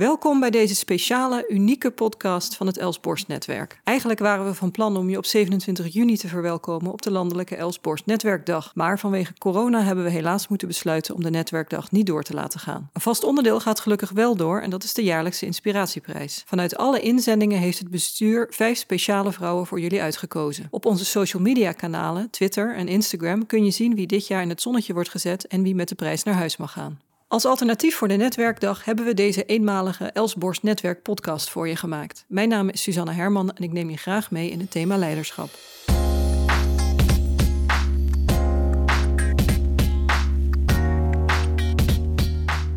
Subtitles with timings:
[0.00, 3.80] Welkom bij deze speciale, unieke podcast van het Elsborst Netwerk.
[3.84, 7.56] Eigenlijk waren we van plan om je op 27 juni te verwelkomen op de landelijke
[7.56, 8.74] Elsborst Netwerkdag.
[8.74, 12.60] Maar vanwege corona hebben we helaas moeten besluiten om de Netwerkdag niet door te laten
[12.60, 12.90] gaan.
[12.92, 16.42] Een vast onderdeel gaat gelukkig wel door en dat is de jaarlijkse inspiratieprijs.
[16.46, 20.66] Vanuit alle inzendingen heeft het bestuur vijf speciale vrouwen voor jullie uitgekozen.
[20.70, 24.48] Op onze social media kanalen, Twitter en Instagram, kun je zien wie dit jaar in
[24.48, 26.98] het zonnetje wordt gezet en wie met de prijs naar huis mag gaan.
[27.30, 32.24] Als alternatief voor de Netwerkdag hebben we deze eenmalige Elsborst Netwerk podcast voor je gemaakt.
[32.28, 35.48] Mijn naam is Susanne Herman en ik neem je graag mee in het thema leiderschap.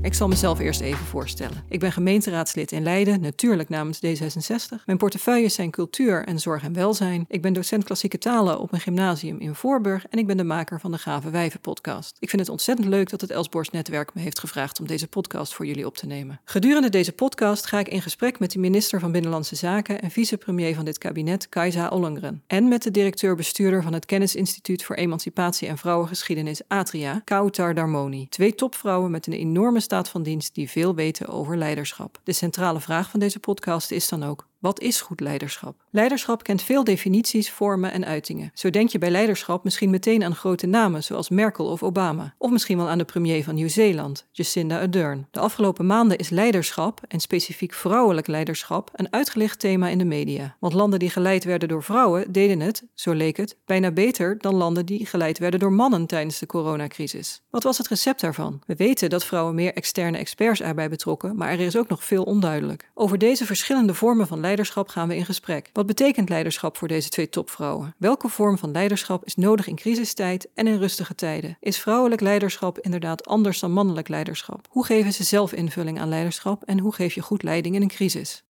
[0.03, 1.63] Ik zal mezelf eerst even voorstellen.
[1.70, 4.84] Ik ben gemeenteraadslid in Leiden, natuurlijk namens D66.
[4.85, 7.25] Mijn portefeuilles zijn cultuur en zorg en welzijn.
[7.27, 10.80] Ik ben docent klassieke talen op een gymnasium in Voorburg en ik ben de maker
[10.80, 12.17] van de Gave Wijven podcast.
[12.20, 15.53] Ik vind het ontzettend leuk dat het Elsborst Netwerk me heeft gevraagd om deze podcast
[15.53, 16.39] voor jullie op te nemen.
[16.45, 20.75] Gedurende deze podcast ga ik in gesprek met de minister van Binnenlandse Zaken en vicepremier
[20.75, 22.44] van dit kabinet, Kajsa Ollongren.
[22.47, 28.28] En met de directeur-bestuurder van het Kennisinstituut voor Emancipatie en Vrouwengeschiedenis, Atria, Kautar Darmoni.
[28.30, 32.19] Twee topvrouwen met een enorme staat van dienst die veel weten over leiderschap.
[32.23, 35.83] De centrale vraag van deze podcast is dan ook: wat is goed leiderschap?
[35.89, 38.52] Leiderschap kent veel definities, vormen en uitingen.
[38.53, 42.33] Zo denk je bij leiderschap misschien meteen aan grote namen zoals Merkel of Obama.
[42.38, 45.28] Of misschien wel aan de premier van Nieuw-Zeeland, Jacinda Ardern.
[45.31, 50.56] De afgelopen maanden is leiderschap, en specifiek vrouwelijk leiderschap, een uitgelicht thema in de media.
[50.59, 54.56] Want landen die geleid werden door vrouwen deden het, zo leek het, bijna beter dan
[54.56, 57.41] landen die geleid werden door mannen tijdens de coronacrisis.
[57.50, 58.61] Wat was het recept daarvan?
[58.66, 62.23] We weten dat vrouwen meer externe experts erbij betrokken, maar er is ook nog veel
[62.23, 62.91] onduidelijk.
[62.94, 65.70] Over deze verschillende vormen van leiderschap leiderschap gaan we in gesprek.
[65.73, 67.96] Wat betekent leiderschap voor deze twee topvrouwen?
[67.98, 71.58] Welke vorm van leiderschap is nodig in crisistijd en in rustige tijden?
[71.59, 74.68] Is vrouwelijk leiderschap inderdaad anders dan mannelijk leiderschap?
[74.70, 77.88] Hoe geven ze zelf invulling aan leiderschap en hoe geef je goed leiding in een
[77.88, 78.44] crisis?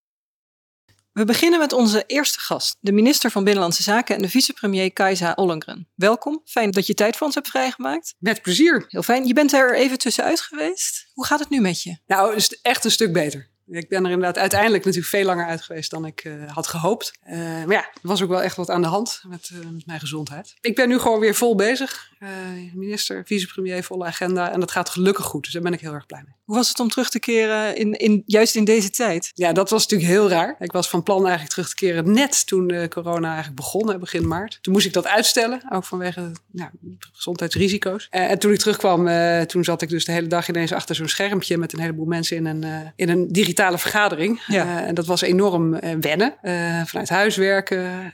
[1.12, 5.32] We beginnen met onze eerste gast, de minister van Binnenlandse Zaken en de vicepremier Kajsa
[5.32, 5.88] Ollongren.
[5.94, 8.14] Welkom, fijn dat je tijd voor ons hebt vrijgemaakt.
[8.18, 8.84] Met plezier.
[8.88, 9.26] Heel fijn.
[9.26, 11.10] Je bent er even tussenuit geweest.
[11.12, 11.96] Hoe gaat het nu met je?
[12.06, 13.52] Nou, is echt een stuk beter.
[13.66, 17.12] Ik ben er inderdaad uiteindelijk natuurlijk veel langer uit geweest dan ik uh, had gehoopt.
[17.26, 19.86] Uh, maar ja, er was ook wel echt wat aan de hand met, uh, met
[19.86, 20.54] mijn gezondheid.
[20.60, 22.12] Ik ben nu gewoon weer vol bezig.
[22.74, 24.52] minister, vicepremier, volle agenda.
[24.52, 25.44] En dat gaat gelukkig goed.
[25.44, 26.34] Dus daar ben ik heel erg blij mee.
[26.44, 29.30] Hoe was het om terug te keren, in, in, juist in deze tijd?
[29.34, 30.56] Ja, dat was natuurlijk heel raar.
[30.58, 34.58] Ik was van plan eigenlijk terug te keren net toen corona eigenlijk begon, begin maart.
[34.60, 36.70] Toen moest ik dat uitstellen, ook vanwege nou,
[37.12, 38.06] gezondheidsrisico's.
[38.10, 39.08] en toen ik terugkwam,
[39.46, 42.36] toen zat ik dus de hele dag ineens achter zo'n schermpje met een heleboel mensen
[42.36, 44.40] in een, in een digitale vergadering.
[44.46, 44.84] Ja.
[44.86, 46.34] En dat was enorm wennen.
[46.86, 48.12] Vanuit huis werken.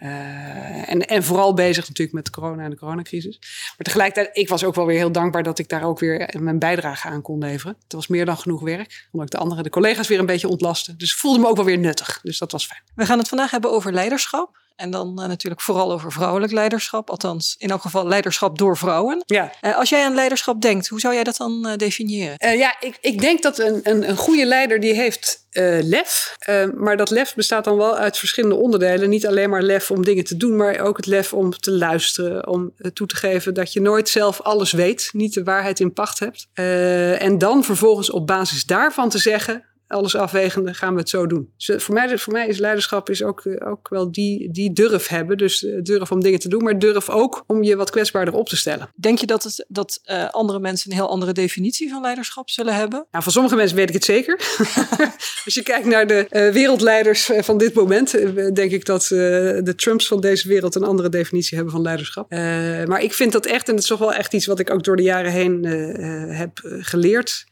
[0.87, 3.39] en, en vooral bezig natuurlijk met corona en de coronacrisis.
[3.41, 6.59] Maar tegelijkertijd, ik was ook wel weer heel dankbaar dat ik daar ook weer mijn
[6.59, 7.77] bijdrage aan kon leveren.
[7.83, 9.09] Het was meer dan genoeg werk.
[9.13, 10.99] Omdat ik de andere, de collega's weer een beetje ontlasten.
[10.99, 12.21] Dus voelde me ook wel weer nuttig.
[12.23, 12.83] Dus dat was fijn.
[12.95, 14.59] We gaan het vandaag hebben over leiderschap.
[14.81, 17.11] En dan uh, natuurlijk vooral over vrouwelijk leiderschap.
[17.11, 19.23] Althans, in elk geval leiderschap door vrouwen.
[19.27, 19.53] Ja.
[19.61, 22.59] Uh, als jij aan leiderschap denkt, hoe zou jij dat dan uh, definiëren?
[22.59, 25.49] ja, ik, ik denk dat een, een, een goede leider die heeft
[25.83, 26.37] lef.
[26.77, 29.09] maar dat lef bestaat dan wel uit verschillende onderdelen.
[29.09, 32.49] Niet alleen maar lef om dingen te doen, maar ook het lef om te luisteren.
[32.49, 35.11] Om toe te geven dat je nooit zelf alles weet.
[35.13, 36.47] Niet de waarheid in pacht hebt.
[37.21, 41.53] en dan vervolgens op basis daarvan te zeggen alles afwegende gaan we het zo doen.
[41.57, 45.09] Dus voor, mij, voor mij is leiderschap is ook, eh, ook wel die, die durf
[45.09, 45.37] hebben.
[45.37, 48.49] Dus eh, durf om dingen te doen, maar durf ook om je wat kwetsbaarder op
[48.49, 48.91] te stellen.
[48.95, 52.75] Denk je dat, het, dat uh, andere mensen een heel andere definitie van leiderschap zullen
[52.75, 53.07] hebben?
[53.11, 54.35] Nou, van sommige mensen weet ik het zeker.
[55.45, 58.11] Als je kijkt naar de uh, wereldleiders van dit moment,
[58.55, 62.31] denk ik dat de Trumps van deze wereld een andere definitie hebben van leiderschap.
[62.87, 64.85] maar ik vind dat echt, en dat is toch wel echt iets wat ik ook
[64.85, 65.65] door de jaren heen
[66.31, 67.45] heb geleerd.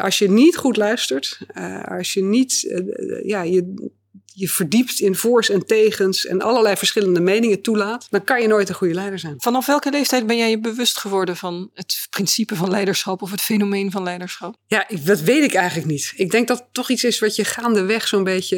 [0.00, 1.38] als je niet goed luistert,
[1.84, 3.92] als je niet uh, ja, je,
[4.34, 8.68] je verdiept in voor's en tegens en allerlei verschillende meningen toelaat, dan kan je nooit
[8.68, 9.34] een goede leider zijn.
[9.38, 13.40] Vanaf welke leeftijd ben jij je bewust geworden van het principe van leiderschap of het
[13.40, 14.56] fenomeen van leiderschap?
[14.66, 16.12] Ja, dat weet ik eigenlijk niet.
[16.16, 18.56] Ik denk dat het toch iets is wat je gaandeweg zo'n beetje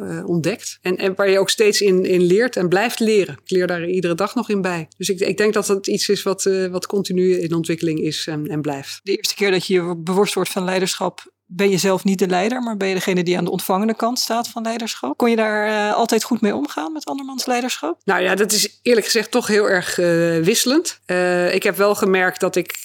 [0.00, 0.78] uh, ontdekt.
[0.82, 3.38] En, en waar je ook steeds in, in leert en blijft leren.
[3.44, 4.88] Ik leer daar iedere dag nog in bij.
[4.96, 8.26] Dus ik, ik denk dat het iets is wat, uh, wat continu in ontwikkeling is
[8.26, 9.00] en, en blijft.
[9.02, 12.26] De eerste keer dat je je bewust wordt van leiderschap ben je zelf niet de
[12.26, 15.16] leider, maar ben je degene die aan de ontvangende kant staat van leiderschap.
[15.16, 18.00] Kon je daar uh, altijd goed mee omgaan met andermans leiderschap?
[18.04, 20.06] Nou ja, dat is eerlijk gezegd toch heel erg uh,
[20.38, 21.00] wisselend.
[21.06, 22.76] Uh, ik heb wel gemerkt dat ik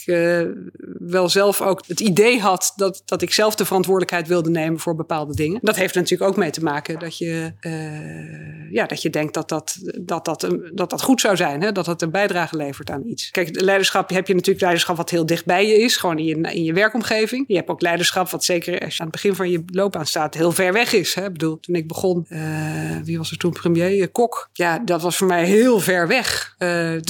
[1.00, 4.96] wel zelf ook het idee had dat, dat ik zelf de verantwoordelijkheid wilde nemen voor
[4.96, 5.60] bepaalde dingen.
[5.62, 7.54] Dat heeft natuurlijk ook mee te maken dat je,
[8.72, 11.72] ja, dat je denkt dat dat, dat, dat, dat, dat goed zou zijn, hè?
[11.72, 13.32] dat het een bijdrage levert aan iets.
[13.32, 16.54] Kijk, leiderschap heb je natuurlijk leiderschap wat heel dicht bij je is, gewoon in je,
[16.54, 17.46] in je werkomgeving.
[17.48, 20.34] Je hebt ook leiderschap wat zeker als je aan het begin van je loopbaan staat,
[20.34, 21.14] heel ver weg is.
[21.14, 21.26] Hè?
[21.26, 22.28] Ik bedoel, toen ik begon,
[23.04, 24.10] wie was er toen premier?
[24.10, 24.50] Kok.
[24.54, 26.56] Ja, dat was voor mij heel ver weg.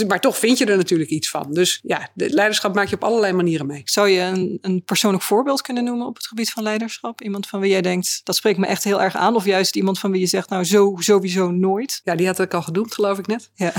[0.08, 1.48] maar toch vind je er natuurlijk iets van.
[1.50, 3.82] Dus ja, de leiderschap maak je op allerlei manieren mee.
[3.86, 7.22] Zou je een, een persoonlijk voorbeeld kunnen noemen op het gebied van leiderschap?
[7.22, 9.36] Iemand van wie jij denkt, dat spreekt me echt heel erg aan.
[9.36, 12.02] Of juist iemand van wie je zegt, nou zo, sowieso nooit.
[12.04, 13.50] Ja, die had ik al genoemd, geloof ik net.
[13.56, 13.74] Ja.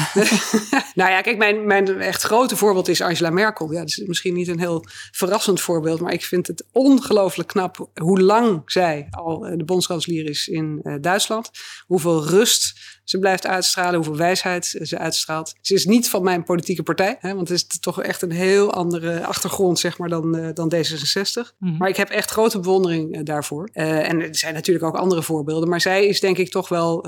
[1.00, 3.72] nou ja, kijk, mijn, mijn echt grote voorbeeld is Angela Merkel.
[3.72, 6.00] Ja, dat is misschien niet een heel verrassend voorbeeld.
[6.00, 10.81] Maar ik vind het ongelooflijk knap hoe lang zij al eh, de bondskanselier is in
[10.83, 11.51] uh, Duitsland.
[11.87, 12.73] Hoeveel rust
[13.05, 15.55] ze blijft uitstralen, hoeveel wijsheid ze uitstraalt.
[15.61, 18.73] Ze is niet van mijn politieke partij, hè, want het is toch echt een heel
[18.73, 21.56] andere achtergrond zeg maar, dan, uh, dan D66.
[21.59, 21.77] Mhm.
[21.77, 23.69] Maar ik heb echt grote bewondering uh, daarvoor.
[23.73, 27.07] Uh, en er zijn natuurlijk ook andere voorbeelden, maar zij is denk ik toch wel,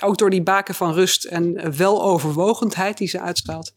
[0.00, 3.72] ook door die baken van rust en weloverwogendheid die ze uitstraalt,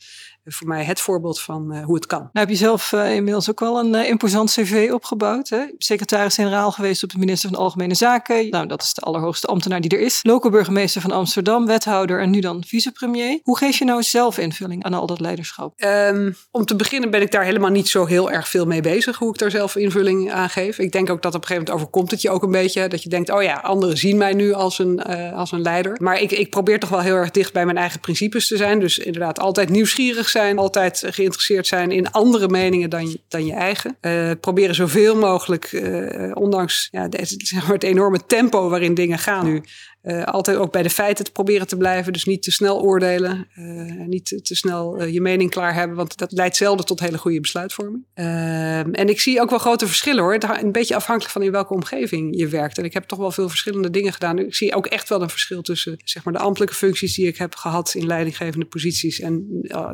[0.45, 2.19] voor mij het voorbeeld van uh, hoe het kan.
[2.19, 5.49] Nou heb je zelf uh, inmiddels ook wel een uh, imposant cv opgebouwd.
[5.49, 5.63] Hè?
[5.77, 8.49] Secretaris-generaal geweest op de minister van Algemene Zaken.
[8.49, 10.19] Nou, dat is de allerhoogste ambtenaar die er is.
[10.21, 13.39] Local burgemeester van Amsterdam, wethouder en nu dan vicepremier.
[13.43, 15.83] Hoe geef je nou zelf invulling aan al dat leiderschap?
[15.83, 19.17] Um, om te beginnen ben ik daar helemaal niet zo heel erg veel mee bezig.
[19.17, 20.79] Hoe ik daar zelf invulling aan geef.
[20.79, 22.87] Ik denk ook dat op een gegeven moment overkomt het je ook een beetje.
[22.87, 25.03] Dat je denkt, oh ja, anderen zien mij nu als een,
[25.33, 25.97] als een leider.
[26.01, 28.79] Maar ik, ik probeer toch wel heel erg dicht bij mijn eigen principes te zijn.
[28.79, 33.97] Dus inderdaad altijd nieuwsgierig zijn, altijd geïnteresseerd zijn in andere meningen dan, dan je eigen.
[34.01, 37.07] Uh, proberen zoveel mogelijk, uh, ondanks ja,
[37.67, 39.63] het enorme tempo waarin dingen gaan nu,
[40.05, 42.13] uh, altijd ook bij de feiten te proberen te blijven.
[42.13, 43.47] Dus niet te snel oordelen.
[43.59, 45.97] Uh, niet te, te snel uh, je mening klaar hebben.
[45.97, 48.05] Want dat leidt zelden tot hele goede besluitvorming.
[48.13, 50.37] Ehm, en ik zie ook wel grote verschillen hoor.
[50.61, 52.77] Een beetje afhankelijk van in welke omgeving je werkt.
[52.77, 54.39] En ik heb toch wel veel verschillende dingen gedaan.
[54.39, 57.37] Ik zie ook echt wel een verschil tussen zeg maar, de ambtelijke functies die ik
[57.37, 59.19] heb gehad in leidinggevende posities.
[59.19, 59.47] En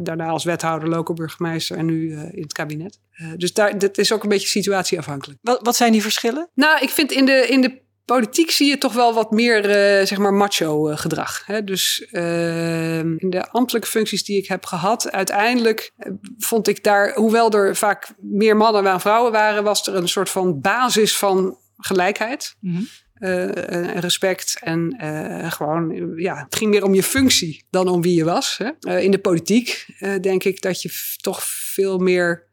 [0.04, 3.00] daarna als wethouder, local burgemeester en nu in het kabinet.
[3.38, 5.40] dus daar, dat is ook een beetje situatieafhankelijk.
[5.42, 6.50] Wat, wat zijn die verschillen?
[6.54, 10.06] Nou, ik vind in de, in de politiek zie je toch wel wat meer, uh,
[10.06, 11.46] zeg maar, macho uh, gedrag.
[11.46, 11.64] Hè?
[11.64, 15.92] Dus uh, in de ambtelijke functies die ik heb gehad, uiteindelijk
[16.38, 20.30] vond ik daar, hoewel er vaak meer mannen dan vrouwen waren, was er een soort
[20.30, 22.56] van basis van gelijkheid.
[22.60, 22.88] Mm -hmm.
[24.00, 24.96] respect en
[25.52, 28.58] gewoon, ja, het ging meer om je functie dan om wie je was.
[28.58, 29.00] Hè?
[29.00, 29.86] in de politiek
[30.22, 31.44] denk ik dat je toch
[31.74, 32.51] veel meer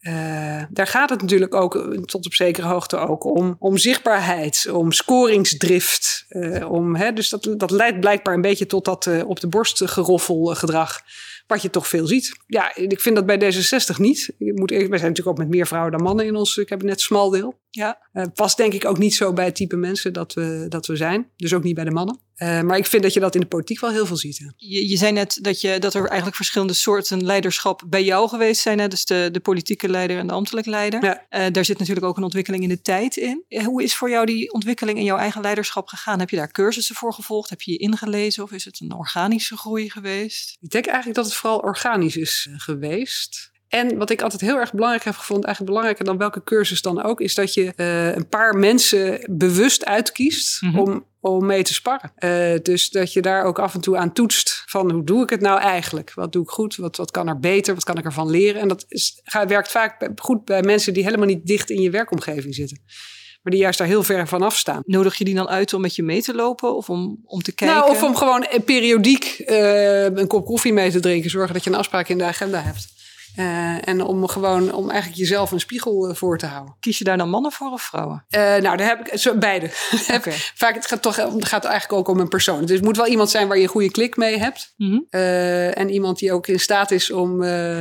[0.00, 4.92] uh, daar gaat het natuurlijk ook tot op zekere hoogte ook om, om zichtbaarheid, om
[4.92, 6.24] scoringsdrift.
[6.28, 9.48] Uh, om, hè, dus dat, dat leidt blijkbaar een beetje tot dat uh, op de
[9.48, 11.00] borst geroffel gedrag.
[11.46, 12.36] Wat je toch veel ziet.
[12.46, 14.34] Ja, ik vind dat bij D66 niet.
[14.38, 17.58] Ik moet, wij zijn natuurlijk ook met meer vrouwen dan mannen in ons kabinet Smaldeel.
[17.70, 17.98] Ja.
[18.34, 21.30] Past denk ik ook niet zo bij het type mensen dat we, dat we zijn.
[21.36, 22.18] Dus ook niet bij de mannen.
[22.42, 24.38] Uh, maar ik vind dat je dat in de politiek wel heel veel ziet.
[24.38, 24.46] Hè.
[24.56, 28.60] Je, je zei net dat, je, dat er eigenlijk verschillende soorten leiderschap bij jou geweest
[28.60, 28.78] zijn.
[28.78, 28.88] Hè?
[28.88, 31.04] Dus de, de politieke leider en de ambtelijke leider.
[31.04, 31.26] Ja.
[31.30, 33.44] Uh, daar zit natuurlijk ook een ontwikkeling in de tijd in.
[33.64, 36.18] Hoe is voor jou die ontwikkeling in jouw eigen leiderschap gegaan?
[36.18, 37.50] Heb je daar cursussen voor gevolgd?
[37.50, 38.42] Heb je je ingelezen?
[38.42, 40.56] Of is het een organische groei geweest?
[40.60, 43.50] Ik denk eigenlijk dat het vooral organisch is geweest.
[43.70, 47.02] En wat ik altijd heel erg belangrijk heb gevonden, eigenlijk belangrijker dan welke cursus dan
[47.02, 50.78] ook, is dat je uh, een paar mensen bewust uitkiest mm -hmm.
[50.78, 52.12] om, om mee te sparren.
[52.18, 55.30] Uh, dus dat je daar ook af en toe aan toetst van hoe doe ik
[55.30, 56.12] het nou eigenlijk?
[56.14, 56.76] Wat doe ik goed?
[56.76, 57.74] Wat, wat kan er beter?
[57.74, 58.60] Wat kan ik ervan leren?
[58.60, 62.54] En dat is, werkt vaak goed bij mensen die helemaal niet dicht in je werkomgeving
[62.54, 62.82] zitten
[63.42, 64.82] maar die juist daar heel ver van afstaan.
[64.86, 67.52] Nodig je die dan uit om met je mee te lopen of om, om te
[67.52, 67.76] kijken?
[67.76, 71.30] Nou, of om gewoon periodiek uh, een kop koffie mee te drinken.
[71.30, 72.99] Zorgen dat je een afspraak in de agenda hebt.
[73.38, 76.74] Uh, en om gewoon om eigenlijk jezelf een spiegel uh, voor te houden.
[76.80, 78.24] Kies je daar dan mannen voor of vrouwen?
[78.30, 79.70] Uh, nou, daar heb ik zo, beide.
[80.20, 80.32] Okay.
[80.54, 82.60] Vaak het gaat toch het gaat eigenlijk ook om een persoon.
[82.60, 84.74] Dus het moet wel iemand zijn waar je een goede klik mee hebt.
[84.76, 85.20] Mm -hmm.
[85.70, 87.38] en iemand die ook in staat is om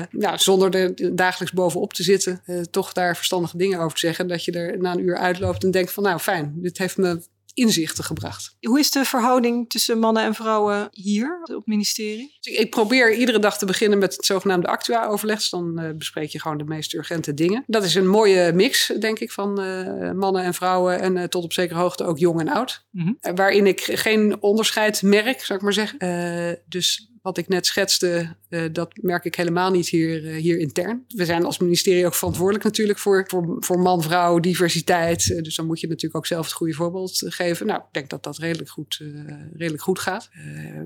[0.10, 4.27] nou, zonder er dagelijks bovenop te zitten, toch daar verstandige dingen over te zeggen.
[4.27, 7.22] Dat je er na een uur uitloopt en denkt van nou fijn, dit heeft me
[7.59, 8.55] inzichten gebracht.
[8.61, 12.37] Hoe is de verhouding tussen mannen en vrouwen hier op het ministerie?
[12.41, 15.37] Ik probeer iedere dag te beginnen met het zogenaamde actua-overleg.
[15.37, 17.63] Dus dan uh, bespreek je gewoon de meest urgente dingen.
[17.67, 20.99] Dat is een mooie mix, denk ik, van uh, mannen en vrouwen.
[20.99, 22.85] En uh, tot op zekere hoogte ook jong en oud.
[22.91, 23.35] Mm -hmm.
[23.35, 26.61] waarin ik geen onderscheid merk, zou ik maar zeggen.
[26.67, 31.05] dus wat ik net schetste, uh, dat merk ik helemaal niet hier, uh, hier intern.
[31.07, 33.27] We zijn als ministerie ook verantwoordelijk natuurlijk voor,
[33.59, 35.27] voor, man, vrouw, diversiteit.
[35.27, 37.65] Uh, dus dan moet je natuurlijk ook zelf het goede voorbeeld geven.
[37.65, 39.01] Nou, ik denk dat dat redelijk goed,
[39.53, 40.29] redelijk goed gaat.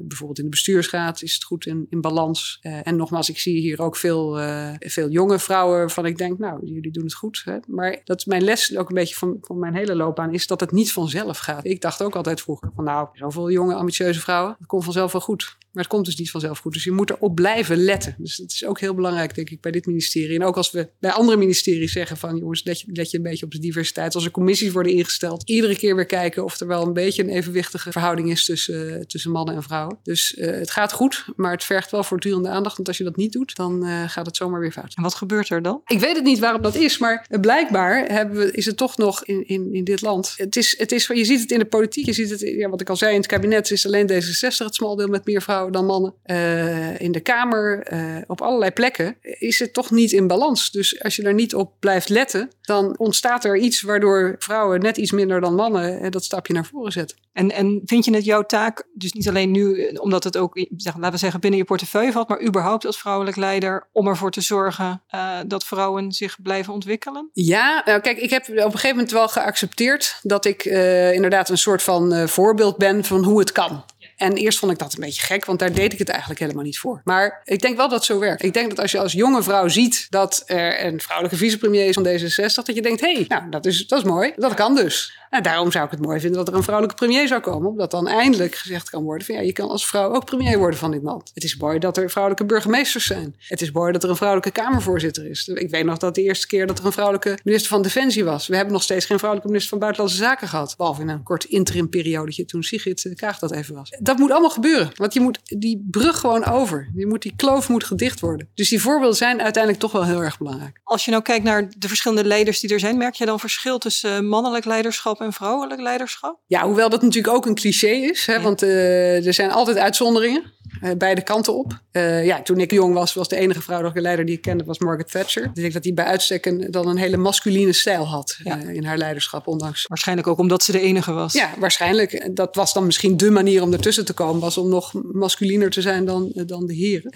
[0.01, 2.59] bijvoorbeeld in de bestuursraad is het goed in, in balans.
[2.62, 4.39] en nogmaals, ik zie hier ook veel,
[4.79, 7.41] veel jonge vrouwen waarvan ik denk, nou, jullie doen het goed.
[7.45, 7.57] Hè?
[7.67, 10.59] Maar dat is mijn les ook een beetje van, van mijn hele loopbaan, is dat
[10.59, 11.65] het niet vanzelf gaat.
[11.65, 15.21] Ik dacht ook altijd vroeger van, nou, zoveel jonge, ambitieuze vrouwen, dat komt vanzelf wel
[15.21, 15.57] goed.
[15.73, 16.73] Maar het komt dus niet vanzelf goed.
[16.73, 18.15] Dus je moet erop blijven letten.
[18.17, 20.35] Dus dat is ook heel belangrijk, denk ik, bij dit ministerie.
[20.35, 23.23] En ook als we bij andere ministeries zeggen van jongens, let je, let je een
[23.23, 24.15] beetje op de diversiteit.
[24.15, 27.29] Als er commissies worden ingesteld, iedere keer weer kijken of er wel een beetje een
[27.29, 29.97] evenwichtige verhouding is tussen, tussen mannen en vrouwen.
[30.03, 32.75] Dus uh, het gaat goed, maar het vergt wel voortdurende aandacht.
[32.75, 34.93] Want als je dat niet doet, dan uh, gaat het zomaar weer fout.
[34.95, 35.81] En wat gebeurt er dan?
[35.85, 39.25] Ik weet het niet waarom dat is, maar blijkbaar hebben we, is het toch nog
[39.25, 40.33] in, in, in dit land.
[40.37, 42.81] Het is, het is, je ziet het in de politiek, je ziet het, ja, wat
[42.81, 45.85] ik al zei, in het kabinet is alleen D66 het smaldeel met meer vrouwen dan
[45.85, 46.12] mannen.
[46.25, 50.72] Uh, in de Kamer, uh, op allerlei plekken is het toch niet in balans.
[50.72, 54.98] Dus als je daar niet op blijft letten, dan ontstaat er iets waardoor vrouwen net
[54.98, 57.17] iets minder dan mannen dat stapje naar voren zetten.
[57.34, 60.96] En, en vind je het jouw taak, dus niet alleen nu, omdat het ook, zeg,
[60.96, 64.41] laten we zeggen, binnen je portefeuille valt, maar überhaupt als vrouwelijk leider, om ervoor te
[64.41, 67.29] zorgen uh, dat vrouwen zich blijven ontwikkelen?
[67.34, 70.65] Ja, nou kijk, ik heb op een gegeven moment wel geaccepteerd dat ik
[71.13, 73.84] inderdaad een soort van voorbeeld ben van hoe het kan.
[74.23, 76.63] En eerst vond ik dat een beetje gek, want daar deed ik het eigenlijk helemaal
[76.63, 77.01] niet voor.
[77.03, 78.43] Maar ik denk wel dat het zo werkt.
[78.43, 81.93] Ik denk dat als je als jonge vrouw ziet dat er een vrouwelijke vicepremier is
[81.93, 84.33] van D66, dat je denkt: hé, hey, nou, dat is, dat is mooi.
[84.35, 85.21] Dat kan dus.
[85.29, 87.69] Nou, daarom zou ik het mooi vinden dat er een vrouwelijke premier zou komen.
[87.69, 90.79] Omdat dan eindelijk gezegd kan worden: van ja, je kan als vrouw ook premier worden
[90.79, 91.31] van dit land.
[91.33, 93.35] Het is mooi dat er vrouwelijke burgemeesters zijn.
[93.37, 95.47] Het is mooi dat er een vrouwelijke Kamervoorzitter is.
[95.47, 98.47] Ik weet nog dat de eerste keer dat er een vrouwelijke minister van Defensie was.
[98.47, 100.73] We hebben nog steeds geen vrouwelijke minister van Buitenlandse Zaken gehad.
[100.77, 103.89] Behalve in een kort interimperiode toen Sigrid Kaag dat even was.
[104.17, 104.91] Moet allemaal gebeuren.
[104.96, 106.91] Want je moet die brug gewoon over.
[106.96, 108.50] Je moet, die kloof moet gedicht worden.
[108.55, 110.79] Dus die voorbeelden zijn uiteindelijk toch wel heel erg belangrijk.
[110.84, 113.77] Als je nou kijkt naar de verschillende leiders die er zijn, merk je dan verschil
[113.77, 116.39] tussen mannelijk leiderschap en vrouwelijk leiderschap?
[116.48, 118.25] Ja, hoewel dat natuurlijk ook een cliché is.
[118.25, 118.41] Hè, ja.
[118.41, 120.43] Want uh, er zijn altijd uitzonderingen.
[120.83, 121.81] Uh, beide kanten op.
[121.91, 124.79] Uh, ja, toen ik jong was, was de enige vrouwelijke leider die ik kende, was
[124.79, 125.43] Margaret Thatcher.
[125.43, 128.63] Ik denk dat die bij uitstek een, dan een hele masculine stijl had ja.
[128.63, 129.85] uh, in haar leiderschap, ondanks.
[129.87, 131.33] Waarschijnlijk ook omdat ze de enige was.
[131.33, 132.35] Ja, waarschijnlijk.
[132.35, 135.81] Dat was dan misschien de manier om ertussen te komen, was om nog masculiner te
[135.81, 137.09] zijn dan, dan de heren.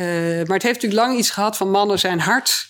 [0.47, 2.69] maar het heeft natuurlijk lang iets gehad van mannen zijn hard,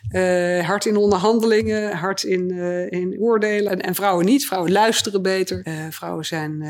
[0.61, 2.51] hard in onderhandelingen, hard in,
[2.89, 4.45] in oordelen en, en, vrouwen niet.
[4.45, 6.61] Vrouwen luisteren beter, vrouwen zijn,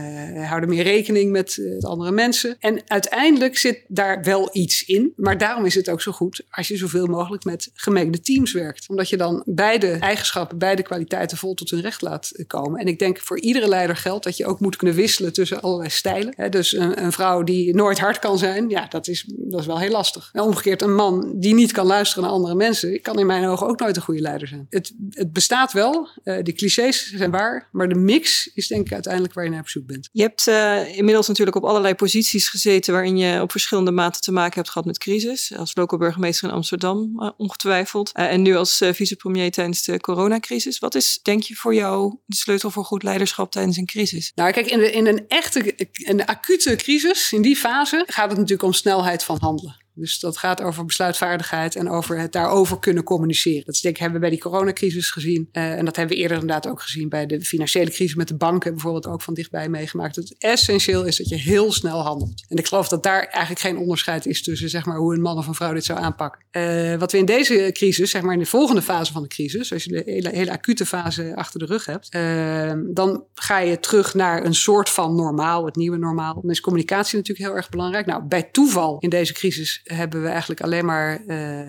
[0.45, 2.55] houden meer rekening met andere mensen.
[2.59, 6.67] En uiteindelijk zit daar wel iets in, maar daarom is het ook zo goed als
[6.67, 8.89] je zoveel mogelijk met gemengde teams werkt.
[8.89, 12.79] Omdat je dan beide eigenschappen, beide kwaliteiten vol tot hun recht laat komen.
[12.79, 15.89] En ik denk voor iedere leider geldt dat je ook moet kunnen wisselen tussen allerlei
[15.89, 16.51] stijlen.
[16.51, 19.79] dus een, een, vrouw die nooit hard kan zijn, ja, dat is, dat is wel
[19.79, 20.29] heel lastig.
[20.33, 23.67] En omgekeerd, een man die niet kan luisteren naar andere mensen, kan in mijn ogen
[23.67, 24.67] ook nooit een goede leider zijn.
[24.69, 28.93] Het, het bestaat wel, uh, de clichés zijn waar, maar de mix is denk ik
[28.93, 30.09] uiteindelijk waar je naar op zoek bent.
[30.11, 34.31] Je hebt uh, inmiddels natuurlijk op allerlei posities gezeten waarin je op verschillende maten te
[34.31, 35.55] maken hebt gehad met crisis.
[35.55, 38.11] Als local burgemeester in Amsterdam, uh, ongetwijfeld.
[38.13, 40.79] Uh, en nu als uh, vicepremier tijdens de coronacrisis.
[40.79, 44.31] Wat is, denk je, voor jou de sleutel voor goed leiderschap tijdens een crisis?
[44.35, 48.37] Nou, kijk, in, de, in een echte, een acute crisis, in die fase, gaat het
[48.37, 49.85] natuurlijk om snelheid van handelen.
[49.99, 53.65] Dus dat gaat over besluitvaardigheid en over het daarover kunnen communiceren.
[53.65, 55.49] Dat ik, hebben we bij die coronacrisis gezien.
[55.51, 58.35] Uh, en dat hebben we eerder inderdaad ook gezien bij de financiële crisis met de
[58.35, 60.15] banken, bijvoorbeeld ook van dichtbij meegemaakt.
[60.15, 62.45] Het essentieel is dat je heel snel handelt.
[62.47, 65.37] En ik geloof dat daar eigenlijk geen onderscheid is tussen zeg maar, hoe een man
[65.37, 66.45] of een vrouw dit zou aanpakken.
[66.51, 69.73] Uh, wat we in deze crisis, zeg maar in de volgende fase van de crisis,
[69.73, 74.13] als je de hele, acute fase achter de rug hebt, uh, dan ga je terug
[74.13, 76.41] naar een soort van normaal, het nieuwe normaal.
[76.41, 78.05] Dan is communicatie natuurlijk heel erg belangrijk.
[78.05, 81.59] Nou, bij toeval in deze crisis hebben we eigenlijk alleen maar uh,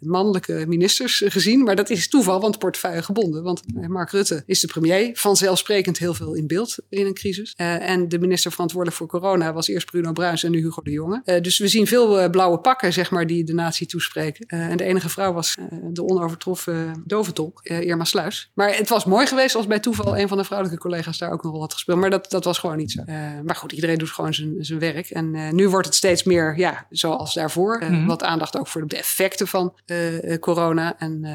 [0.00, 1.62] mannelijke ministers gezien.
[1.62, 3.42] Maar dat is toeval, want portefeuille gebonden.
[3.42, 5.10] Want Mark Rutte is de premier.
[5.12, 7.54] Vanzelfsprekend heel veel in beeld in een crisis.
[7.56, 10.90] Uh, en de minister verantwoordelijk voor corona was eerst Bruno Bruins en nu Hugo de
[10.90, 11.40] Jonge.
[11.40, 14.46] Dus we zien veel blauwe pakken, zeg maar, die de natie toespreken.
[14.46, 15.56] en de enige vrouw was
[15.92, 18.50] de onovertroffen doventolk, Irma Sluis.
[18.54, 21.42] Maar het was mooi geweest als bij toeval een van de vrouwelijke collega's daar ook
[21.42, 21.98] nog wel had gespeeld.
[21.98, 23.02] Maar dat, dat was gewoon niet zo.
[23.44, 25.10] maar goed, iedereen doet gewoon zijn, zijn werk.
[25.10, 27.65] En nu wordt het steeds meer, ja, zoals daarvoor.
[27.74, 28.06] Uh, mm-hmm.
[28.06, 30.98] Wat aandacht ook voor de effecten van uh, corona.
[30.98, 31.30] En uh,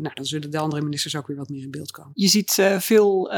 [0.00, 2.10] nou, dan zullen de andere ministers ook weer wat meer in beeld komen.
[2.14, 3.32] Je ziet veel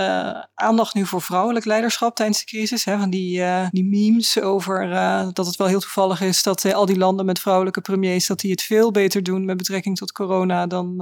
[0.54, 2.84] aandacht nu voor vrouwelijk leiderschap tijdens de crisis.
[2.84, 4.88] Hè, van die, die memes over
[5.32, 8.50] dat het wel heel toevallig is dat al die landen met vrouwelijke premiers dat die
[8.50, 10.96] het veel beter doen met betrekking tot corona dan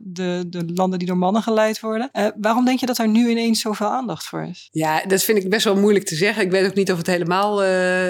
[0.00, 2.10] de, de landen die door mannen geleid worden.
[2.36, 4.68] waarom denk je dat er nu ineens zoveel aandacht voor is?
[4.72, 6.44] Ja, dat vind ik best wel moeilijk te zeggen.
[6.44, 7.64] Ik weet ook niet of het helemaal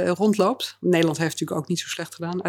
[0.06, 0.76] rondloopt.
[0.80, 2.40] Nederland heeft natuurlijk ook niet zo slecht gedaan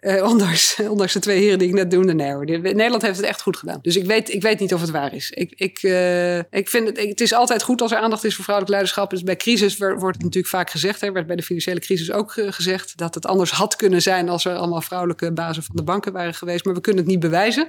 [0.00, 2.14] Uh, ondanks, de twee heren die ik net noemde.
[2.14, 3.78] Nee hoor, Nederland heeft het echt goed gedaan.
[3.82, 5.30] Dus ik weet, ik weet niet of het waar is.
[5.30, 8.44] Ik, ik, uh, ik vind het, het is altijd goed als er aandacht is voor
[8.44, 9.10] vrouwelijk leiderschap.
[9.10, 11.02] Dus bij crisis wordt het natuurlijk vaak gezegd.
[11.02, 12.96] Er werd bij de financiële crisis ook uh, gezegd.
[12.96, 16.34] Dat het anders had kunnen zijn als er allemaal vrouwelijke bazen van de banken waren
[16.34, 16.64] geweest.
[16.64, 17.66] Maar we kunnen het niet bewijzen.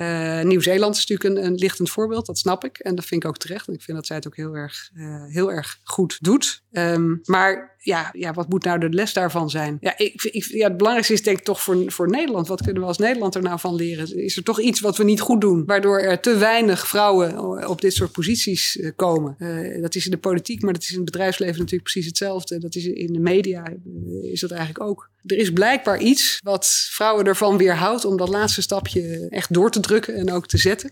[0.48, 2.26] Nieuw-Zeeland is natuurlijk een, een, lichtend voorbeeld.
[2.26, 2.78] Dat snap ik.
[2.78, 3.68] En dat vind ik ook terecht.
[3.68, 4.90] En ik vind dat zij het ook heel erg,
[5.30, 6.64] heel erg goed doet.
[6.72, 9.78] Um, maar ja, ja, wat moet nou de les daarvan zijn?
[9.82, 10.22] Ja, ik,
[10.52, 12.48] ja, het belangrijkste is denk ik toch voor, voor Nederland.
[12.48, 14.18] Wat kunnen we als Nederland er nou van leren?
[14.24, 15.66] Is er toch iets wat we niet goed doen?
[15.66, 19.36] Waardoor er te weinig vrouwen op dit soort posities eh, komen.
[19.40, 22.60] Uh, dat is in de politiek, maar dat is in het bedrijfsleven natuurlijk precies hetzelfde.
[22.60, 23.74] Dat is in de media,
[24.22, 25.10] is dat eigenlijk ook.
[25.26, 29.80] Er is blijkbaar iets wat vrouwen ervan weerhoudt om dat laatste stapje echt door te
[29.80, 30.92] drukken en ook te zetten.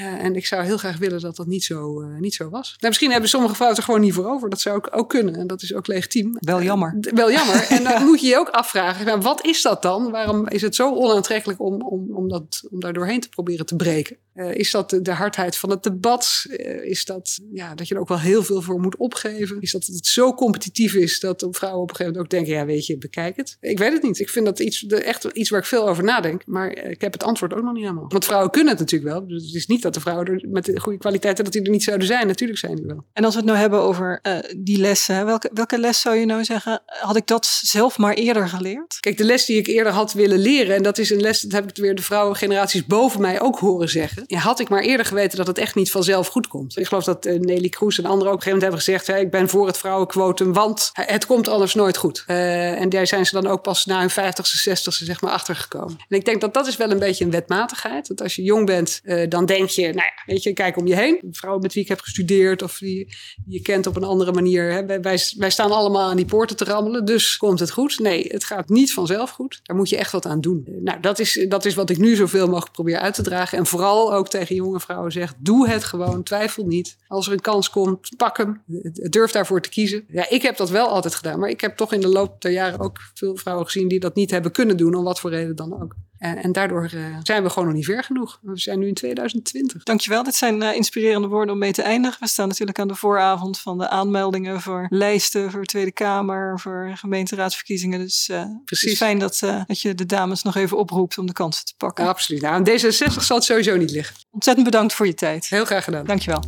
[0.00, 2.68] Uh, en ik zou heel graag willen dat dat niet zo, uh, niet zo was.
[2.68, 4.50] Nou, misschien hebben sommige vrouwen er gewoon niet voor over.
[4.50, 5.34] Dat zou ook, ook kunnen.
[5.34, 6.36] En dat is ook legitiem.
[6.40, 6.98] Wel jammer.
[7.00, 7.66] Uh, wel jammer.
[7.68, 9.20] en dan moet je je ook afvragen.
[9.20, 10.10] Wat is dat dan?
[10.10, 13.76] Waarom is het zo onaantrekkelijk om, om, om, dat, om daar doorheen te proberen te
[13.76, 14.16] breken?
[14.36, 16.44] Is dat de, de, hardheid van het debat?
[16.82, 19.60] is dat ja, dat je er ook wel heel veel voor moet opgeven?
[19.60, 22.60] Is dat het zo competitief is dat vrouwen op een gegeven moment ook denken...
[22.60, 23.56] ja, weet je, bekijk het.
[23.60, 24.18] Ik weet het niet.
[24.18, 26.42] Ik vind dat iets, de, echt iets waar ik veel over nadenk.
[26.46, 28.08] Maar ik heb het antwoord ook nog niet helemaal.
[28.08, 29.26] Want vrouwen kunnen het natuurlijk wel.
[29.26, 31.70] Dus het is niet dat de vrouwen er met de goede kwaliteiten dat die er
[31.70, 32.26] niet zouden zijn.
[32.26, 33.04] Natuurlijk zijn die wel.
[33.12, 36.26] En als we het nou hebben over uh, die lessen, welke, welke les zou je
[36.26, 36.82] nou zeggen?
[36.86, 38.96] Had ik dat zelf maar eerder geleerd?
[39.00, 41.52] Kijk, de les die ik eerder had willen leren, en dat is een les, dat
[41.52, 44.24] heb ik weer de vrouwengeneraties boven mij ook horen zeggen.
[44.26, 46.78] Had ik maar eerder geweten dat het echt niet vanzelf goed komt.
[46.78, 49.24] Ik geloof dat uh, Nelly Kroes en anderen ook op een gegeven moment hebben gezegd:
[49.24, 52.24] ik ben voor het vrouwenquotum, want het komt anders nooit goed.
[52.26, 55.96] Uh, en daar zijn ze dan ook pas na hun 50ste, 60ste zeg maar achtergekomen.
[56.08, 58.08] En ik denk dat dat is wel een beetje een wetmatigheid.
[58.08, 60.94] Dat als je jong bent, dan denk je, nou ja, Weet je, kijk om je
[60.94, 61.20] heen.
[61.30, 63.04] Vrouwen met wie ik heb gestudeerd of die,
[63.44, 64.72] die je kent op een andere manier.
[64.72, 64.86] Hè.
[64.86, 67.98] Wij, wij staan allemaal aan die poorten te rammelen, dus komt het goed.
[67.98, 69.60] Nee, het gaat niet vanzelf goed.
[69.62, 70.64] Daar moet je echt wat aan doen.
[70.80, 73.58] Nou, dat is, dat is wat ik nu zoveel mogelijk probeer uit te dragen.
[73.58, 76.96] En vooral ook tegen jonge vrouwen zeg, doe het gewoon, twijfel niet.
[77.08, 78.62] Als er een kans komt, pak hem.
[78.92, 80.04] Durf daarvoor te kiezen.
[80.08, 82.52] Ja, ik heb dat wel altijd gedaan, maar ik heb toch in de loop der
[82.52, 85.56] jaren ook veel vrouwen gezien die dat niet hebben kunnen doen, om wat voor reden
[85.56, 85.94] dan ook.
[86.18, 88.38] En, en daardoor uh, zijn we gewoon nog niet ver genoeg.
[88.42, 89.82] We zijn nu in 2020.
[89.82, 92.20] Dankjewel, dit zijn uh, inspirerende woorden om mee te eindigen.
[92.20, 96.90] We staan natuurlijk aan de vooravond van de aanmeldingen voor lijsten, voor Tweede Kamer, voor
[96.94, 97.98] gemeenteraadsverkiezingen.
[97.98, 98.84] Dus uh, Precies.
[98.84, 101.74] het is fijn dat, dat je de dames nog even oproept om de kansen te
[101.76, 102.04] pakken.
[102.04, 102.42] Ja, absoluut.
[102.42, 104.16] Nou, aan D66 zal het sowieso niet liggen.
[104.30, 105.48] Ontzettend bedankt voor je tijd.
[105.48, 106.06] Heel graag gedaan.
[106.06, 106.42] Dankjewel.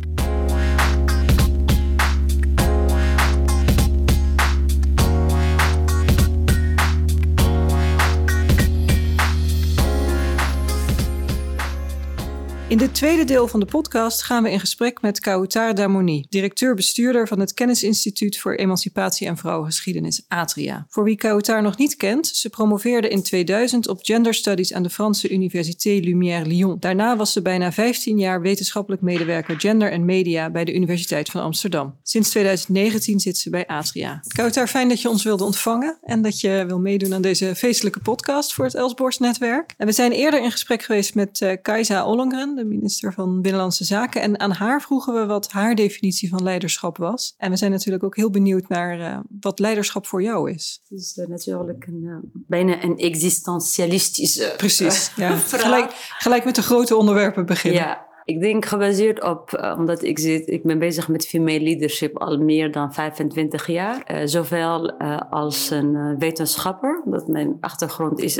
[12.69, 17.27] In dit tweede deel van de podcast gaan we in gesprek met Kautar Damoni, directeur-bestuurder
[17.27, 20.85] van het Kennisinstituut voor Emancipatie en Vrouwengeschiedenis, Atria.
[20.89, 24.89] Voor wie Kautar nog niet kent, ze promoveerde in 2000 op Gender Studies aan de
[24.89, 26.77] Franse Université Lumière Lyon.
[26.79, 31.41] Daarna was ze bijna 15 jaar wetenschappelijk medewerker gender en media bij de Universiteit van
[31.41, 31.95] Amsterdam.
[32.03, 34.21] Sinds 2019 zit ze bij Atria.
[34.27, 37.99] Kautar, fijn dat je ons wilde ontvangen en dat je wil meedoen aan deze feestelijke
[37.99, 39.73] podcast voor het Elsborst Netwerk.
[39.77, 43.83] En we zijn eerder in gesprek geweest met uh, Kajsa Ollongren, de minister van Binnenlandse
[43.83, 44.21] Zaken.
[44.21, 47.33] En aan haar vroegen we wat haar definitie van leiderschap was.
[47.37, 50.81] En we zijn natuurlijk ook heel benieuwd naar uh, wat leiderschap voor jou is.
[50.89, 55.37] Het is uh, natuurlijk een, uh, bijna een existentialistische Precies, ja.
[55.65, 57.81] gelijk, gelijk met de grote onderwerpen beginnen.
[57.81, 58.07] Ja.
[58.29, 62.37] Ik denk gebaseerd op, uh, omdat ik, zit, ik ben bezig met female leadership al
[62.37, 64.11] meer dan 25 jaar.
[64.11, 68.39] Uh, zowel uh, als een wetenschapper, dat mijn achtergrond is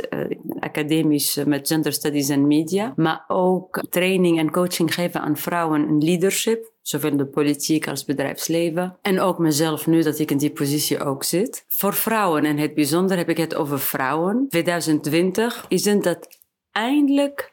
[0.60, 2.92] academisch met gender studies en media.
[2.96, 6.72] Maar ook training en coaching geven aan vrouwen in leadership.
[6.82, 8.96] Zowel in de politiek als bedrijfsleven.
[9.02, 11.64] En ook mezelf nu dat ik in die positie ook zit.
[11.68, 14.46] Voor vrouwen, en het bijzonder heb ik het over vrouwen.
[14.48, 16.38] 2020 is dat
[16.72, 17.52] eindelijk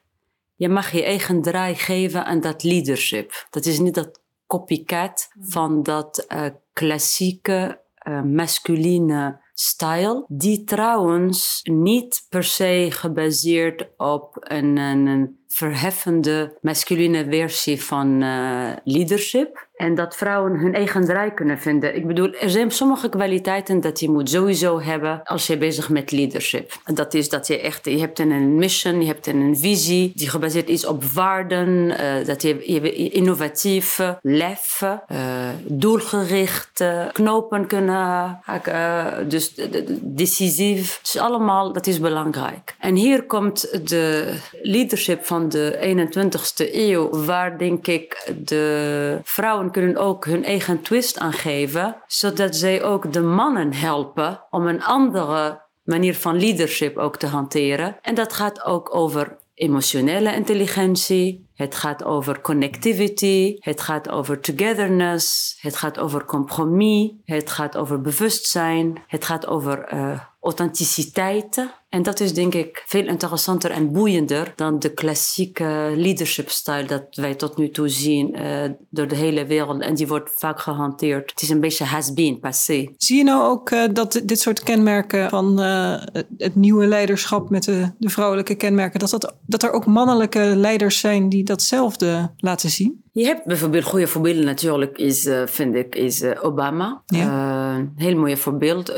[0.58, 3.48] je mag je eigen draai geven aan dat leadership.
[3.50, 12.26] Dat is niet dat copycat van dat uh, klassieke uh, masculine style, die trouwens niet
[12.30, 19.66] per se gebaseerd op een, een, een verheffende masculine versie van uh, leadership.
[19.76, 21.96] En dat vrouwen hun eigen draai kunnen vinden.
[21.96, 26.12] Ik bedoel, er zijn sommige kwaliteiten dat je moet sowieso hebben als je bezig met
[26.12, 26.72] leadership.
[26.86, 30.70] Dat is dat je echt, je hebt een mission, je hebt een visie die gebaseerd
[30.70, 31.68] is op waarden.
[31.68, 35.18] Uh, dat je, je innovatief, lef, uh,
[35.64, 37.96] doelgericht, knopen kunnen
[38.44, 39.30] haken.
[39.30, 39.54] dus
[40.02, 41.00] decisief.
[41.02, 42.76] Dus allemaal, dat is belangrijk.
[42.80, 49.98] En hier komt de leadership van de 21ste eeuw, waar denk ik de vrouwen kunnen
[49.98, 56.16] ook hun eigen twist aangeven, zodat zij ook de mannen helpen om een andere manier
[56.16, 57.98] van leadership ook te hanteren.
[58.02, 65.58] En dat gaat ook over emotionele intelligentie, het gaat over connectivity, het gaat over togetherness,
[65.62, 71.70] het gaat over compromis, het gaat over bewustzijn, het gaat over uh, authenticiteit.
[71.90, 77.04] En dat is denk ik veel interessanter en boeiender dan de klassieke leadership style dat
[77.12, 79.82] wij tot nu toe zien uh, door de hele wereld.
[79.82, 81.32] En die wordt vaak gehanteerd.
[81.32, 82.94] Het is een beetje has-been, passé.
[82.98, 86.02] Zie je nou ook uh, dat dit soort kenmerken van uh,
[86.38, 91.00] het nieuwe leiderschap met de, de vrouwelijke kenmerken, dat, dat, dat er ook mannelijke leiders
[91.00, 93.04] zijn die datzelfde laten zien?
[93.12, 97.02] Je hebt bijvoorbeeld goede voorbeelden natuurlijk, is, vind ik, is Obama.
[97.06, 97.90] Ja.
[97.96, 98.94] Heel mooi voorbeeld.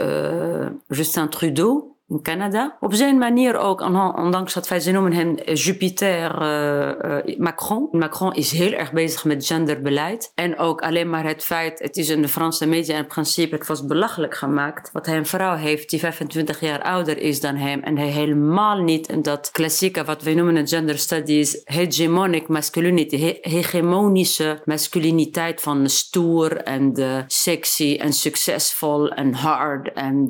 [0.87, 2.77] Justin Trudeau in Canada.
[2.79, 3.81] Op zijn manier ook,
[4.17, 7.87] ondanks dat wij ze noemen hem Jupiter uh, Macron.
[7.91, 10.31] Macron is heel erg bezig met genderbeleid.
[10.35, 13.67] En ook alleen maar het feit, het is in de Franse media in principe, het
[13.67, 14.91] was belachelijk gemaakt.
[14.91, 17.81] Wat hij een vrouw heeft die 25 jaar ouder is dan hem.
[17.81, 23.17] En hij helemaal niet in dat klassieke, wat wij noemen gender studies, hegemonic masculinity.
[23.17, 30.27] He hegemonische masculiniteit van stoer en de sexy en succesvol en hard en.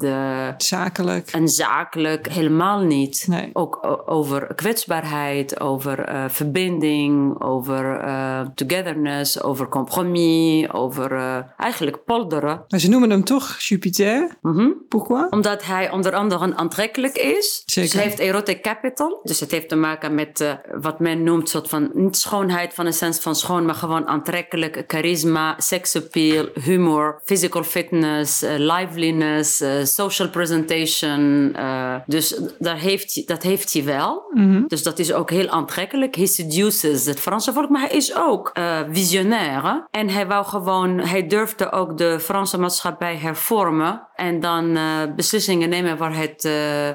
[0.57, 1.31] Zakelijk.
[1.31, 3.25] En zakelijk zakelijk helemaal niet.
[3.27, 3.49] Nee.
[3.53, 12.65] Ook over kwetsbaarheid, over uh, verbinding, over uh, togetherness, over compromis, over uh, eigenlijk polderen.
[12.67, 14.37] Maar ze noemen hem toch Jupiter?
[14.41, 14.73] Mm -hmm.
[14.87, 15.27] Pourquoi?
[15.29, 17.63] Omdat hij onder andere aantrekkelijk is.
[17.65, 17.91] Zeker.
[17.91, 19.19] Dus heeft erotic capital.
[19.23, 22.93] Dus het heeft te maken met wat men noemt soort van niet schoonheid van een
[22.93, 25.57] sens van schoon, maar gewoon aantrekkelijk, charisma,
[25.93, 34.23] appeal, humor, physical fitness, liveliness, social presentation, uh, dus daar heeft, dat heeft hij wel.
[34.31, 34.67] Mm -hmm.
[34.67, 36.15] Dus dat is ook heel aantrekkelijk.
[36.15, 39.63] He seduces het Franse volk, maar hij is ook uh, visionair.
[39.63, 39.99] Hè?
[39.99, 44.07] En hij wou gewoon, hij durfde ook de Franse maatschappij hervormen.
[44.15, 44.83] En dan uh,
[45.15, 46.49] beslissingen nemen waar het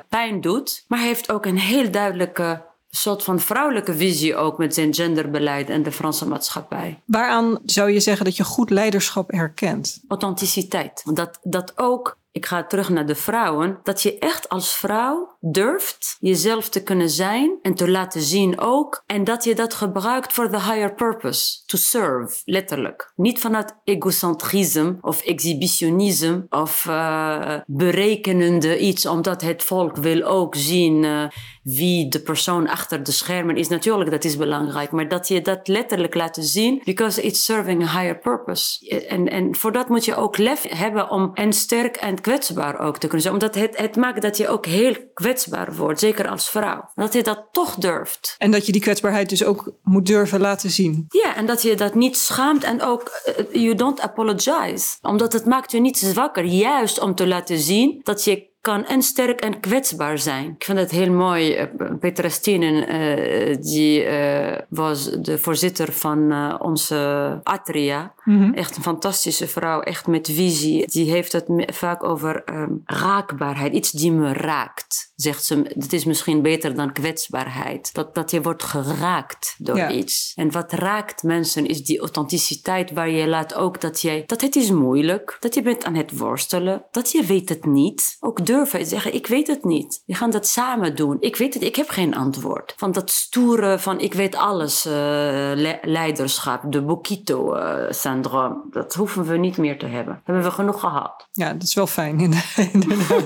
[0.09, 0.85] pijn doet.
[0.89, 2.63] Maar hij heeft ook een heel duidelijke
[2.97, 7.01] soort van vrouwelijke visie ook met zijn genderbeleid en de Franse maatschappij.
[7.05, 10.01] Waaraan zou je zeggen dat je goed leiderschap herkent?
[10.09, 11.03] Authenticiteit.
[11.15, 16.17] Dat, dat ook ik ga terug naar de vrouwen, dat je echt als vrouw durft
[16.21, 19.03] jezelf te kunnen zijn en te laten zien ook.
[19.07, 23.13] En dat je dat gebruikt voor the higher purpose, to serve, letterlijk.
[23.17, 31.03] Niet vanuit egocentrisme of exhibitionisme of uh, berekenende iets, omdat het volk wil ook zien
[31.03, 31.29] uh,
[31.63, 33.69] wie de persoon achter de schermen is.
[33.69, 37.99] Natuurlijk, dat is belangrijk, maar dat je dat letterlijk laat zien, because it's serving a
[37.99, 38.89] higher purpose.
[39.09, 42.99] En, en voor dat moet je ook lef hebben om en sterk en kwetsbaar ook
[42.99, 43.35] te kunnen zijn.
[43.35, 46.91] Omdat het, het maakt dat je ook heel kwetsbaar wordt, zeker als vrouw.
[46.95, 48.35] Dat je dat toch durft.
[48.39, 51.05] En dat je die kwetsbaarheid dus ook moet durven laten zien.
[51.09, 54.97] Ja, en dat je dat niet schaamt en ook uh, you don't apologize.
[55.03, 59.03] Omdat het maakt je niet zwakker, juist om te laten zien dat je kan en
[59.03, 60.55] sterk en kwetsbaar zijn.
[60.59, 61.69] Ik vind het heel mooi.
[62.01, 68.15] Petra Stenen, uh, die uh, was de voorzitter van uh, onze Atria.
[68.25, 68.55] Mm -hmm.
[68.55, 70.87] Echt een fantastische vrouw, echt met visie.
[70.87, 73.75] Die heeft het vaak over um, raakbaarheid.
[73.75, 75.63] Iets die me raakt, zegt ze.
[75.79, 77.95] Het is misschien beter dan kwetsbaarheid.
[77.95, 79.91] Dat, dat je wordt geraakt door ja.
[79.91, 80.33] iets.
[80.35, 84.23] En wat raakt mensen is die authenticiteit waar je laat ook dat jij...
[84.27, 88.17] Dat het is moeilijk, dat je bent aan het worstelen, dat je weet het niet.
[88.21, 90.03] Ook durven zeggen, ik weet het niet.
[90.07, 91.17] We gaan dat samen doen.
[91.21, 92.75] Ik weet het, ik heb geen antwoord.
[92.77, 98.63] Van dat stoere van ik weet alles, le leiderschap, de Bokito-syndroom.
[98.71, 100.21] dat hoeven we niet meer te hebben.
[100.25, 101.27] Hebben we genoeg gehad.
[101.33, 102.21] Ja, dat is wel fijn
[102.73, 103.25] inderdaad.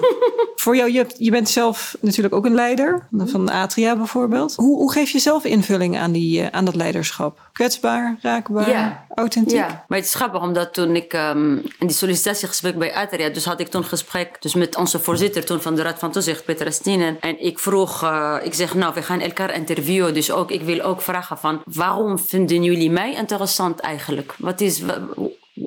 [0.60, 4.54] Voor jou, je, je, bent zelf natuurlijk ook een leider, van Atria bijvoorbeeld.
[4.54, 7.48] Hoe, hoe geef je zelf invulling aan, die, uh, aan dat leiderschap?
[7.52, 9.04] Kwetsbaar, raakbaar, ja.
[9.14, 9.56] authentiek?
[9.56, 13.44] Ja, maar het is grappig omdat toen ik um, in die sollicitatiegesprek bij Atria, dus
[13.44, 16.72] had ik toen gesprek dus met onze voorzitter toen van de Raad van Toezicht, Peter
[16.72, 17.20] Stinen.
[17.20, 20.14] En ik vroeg, uh, ik zeg nou, we gaan elkaar interviewen.
[20.14, 24.34] Dus ook, ik wil ook vragen van, waarom vinden jullie mij interessant eigenlijk?
[24.38, 24.82] Wat is,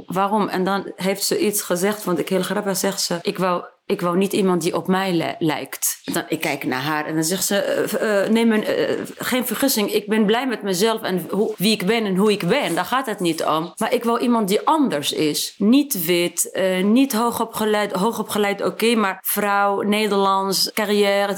[0.05, 0.47] waarom?
[0.47, 4.01] En dan heeft ze iets gezegd, vond ik heel grappig, zegt ze, ik wou ik
[4.01, 6.01] wou niet iemand die op mij lijkt.
[6.03, 7.85] Dan, ik kijk naar haar en dan zegt ze:
[8.25, 12.05] uh, neem een, uh, geen vergissing, ik ben blij met mezelf en wie ik ben
[12.05, 12.75] en hoe ik ben.
[12.75, 13.73] Daar gaat het niet om.
[13.77, 15.55] Maar ik wou iemand die anders is.
[15.57, 21.35] Niet wit, niet hoogopgeleid, hoogopgeleid oké, maar vrouw, Nederlands, carrière.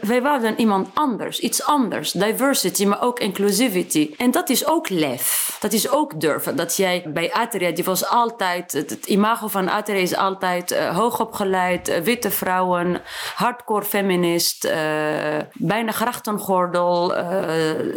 [0.00, 2.10] Wij wouden iemand anders, iets anders.
[2.10, 4.10] Diversity, maar ook inclusivity.
[4.16, 5.56] En dat is ook lef.
[5.60, 6.56] Dat is ook durven.
[6.56, 11.71] Dat jij bij Atria, die was altijd, het, het imago van Atria is altijd hoogopgeleid
[12.04, 13.00] witte vrouwen,
[13.34, 14.72] hardcore feminist, uh,
[15.52, 17.16] bijna grachtengordel.
[17.16, 17.24] Uh,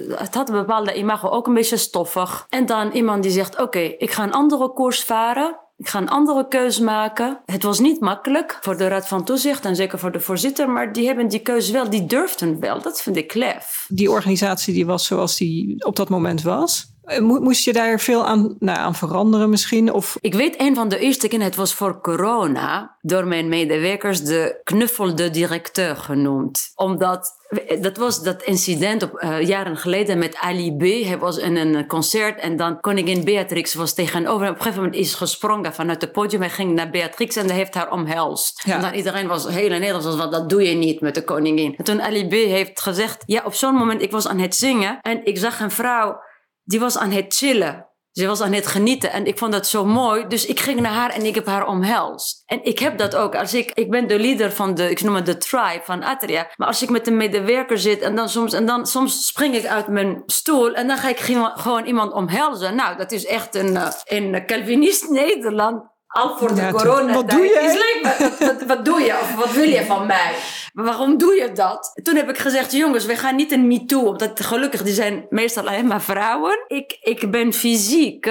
[0.10, 2.46] het had een bepaalde imago, ook een beetje stoffig.
[2.50, 5.60] En dan iemand die zegt, oké, ik ga een andere koers varen.
[5.78, 7.42] Ik ga een andere keuze maken.
[7.46, 10.94] Het was niet makkelijk voor de Raad van Toezicht en zeker voor de voorzitter, maar
[10.94, 12.82] die hebben die keuze wel, die durfden wel.
[12.82, 13.86] Dat vind ik lef.
[13.88, 16.95] Die organisatie die was zoals die op dat moment was.
[17.06, 19.94] Eh, moest je daar veel aan, nou, aan veranderen misschien?
[19.94, 20.18] Of...
[20.22, 24.60] Ik weet, een van de eerste keer, het was voor corona, door mijn medewerkers de
[24.64, 26.72] knuffel de directeur genoemd.
[26.76, 27.44] Omdat
[27.82, 30.82] dat was dat incident op, uh, jaren geleden met Ali B.
[30.82, 34.48] Hij was in een concert en dan koningin Beatrix was tegenover.
[34.48, 36.42] Op een gegeven moment is gesprongen vanuit het podium.
[36.42, 38.64] Hij ging naar Beatrix en hij heeft haar omhelst.
[38.66, 41.76] En dan iedereen was heel Nederlands, want dat doe je niet met de koningin.
[41.78, 42.32] En toen Ali B.
[42.32, 45.72] heeft gezegd, ja op zo'n moment, ik was aan het zingen en ik zag een
[45.72, 46.20] vrouw,
[46.66, 47.90] die was aan het chillen.
[48.12, 50.28] Ze was aan het genieten en ik vond dat zo mooi.
[50.28, 52.44] Dus ik ging naar haar en ik heb haar omhelst.
[52.46, 53.36] En ik heb dat ook.
[53.36, 56.48] Als ik, ik ben de leader van de, ik noem het de tribe van Atria.
[56.56, 59.66] Maar als ik met een medewerker zit en dan soms, en dan soms spring ik
[59.66, 61.20] uit mijn stoel en dan ga ik
[61.56, 62.76] gewoon iemand omhelzen.
[62.76, 65.84] Nou, dat is echt een, eh, in Calvinist Nederland.
[66.16, 67.14] Al voor de corona.
[67.14, 68.00] Wat doe je?
[68.20, 69.12] Wat, wat, wat doe je?
[69.22, 70.36] Of wat wil je van mij?
[70.74, 71.92] waarom doe je dat?
[72.04, 74.06] Toen heb ik gezegd, jongens, we gaan niet een MeToo.
[74.06, 76.64] Omdat gelukkig, die zijn meestal alleen maar vrouwen.
[76.68, 78.26] Ik, ik ben fysiek.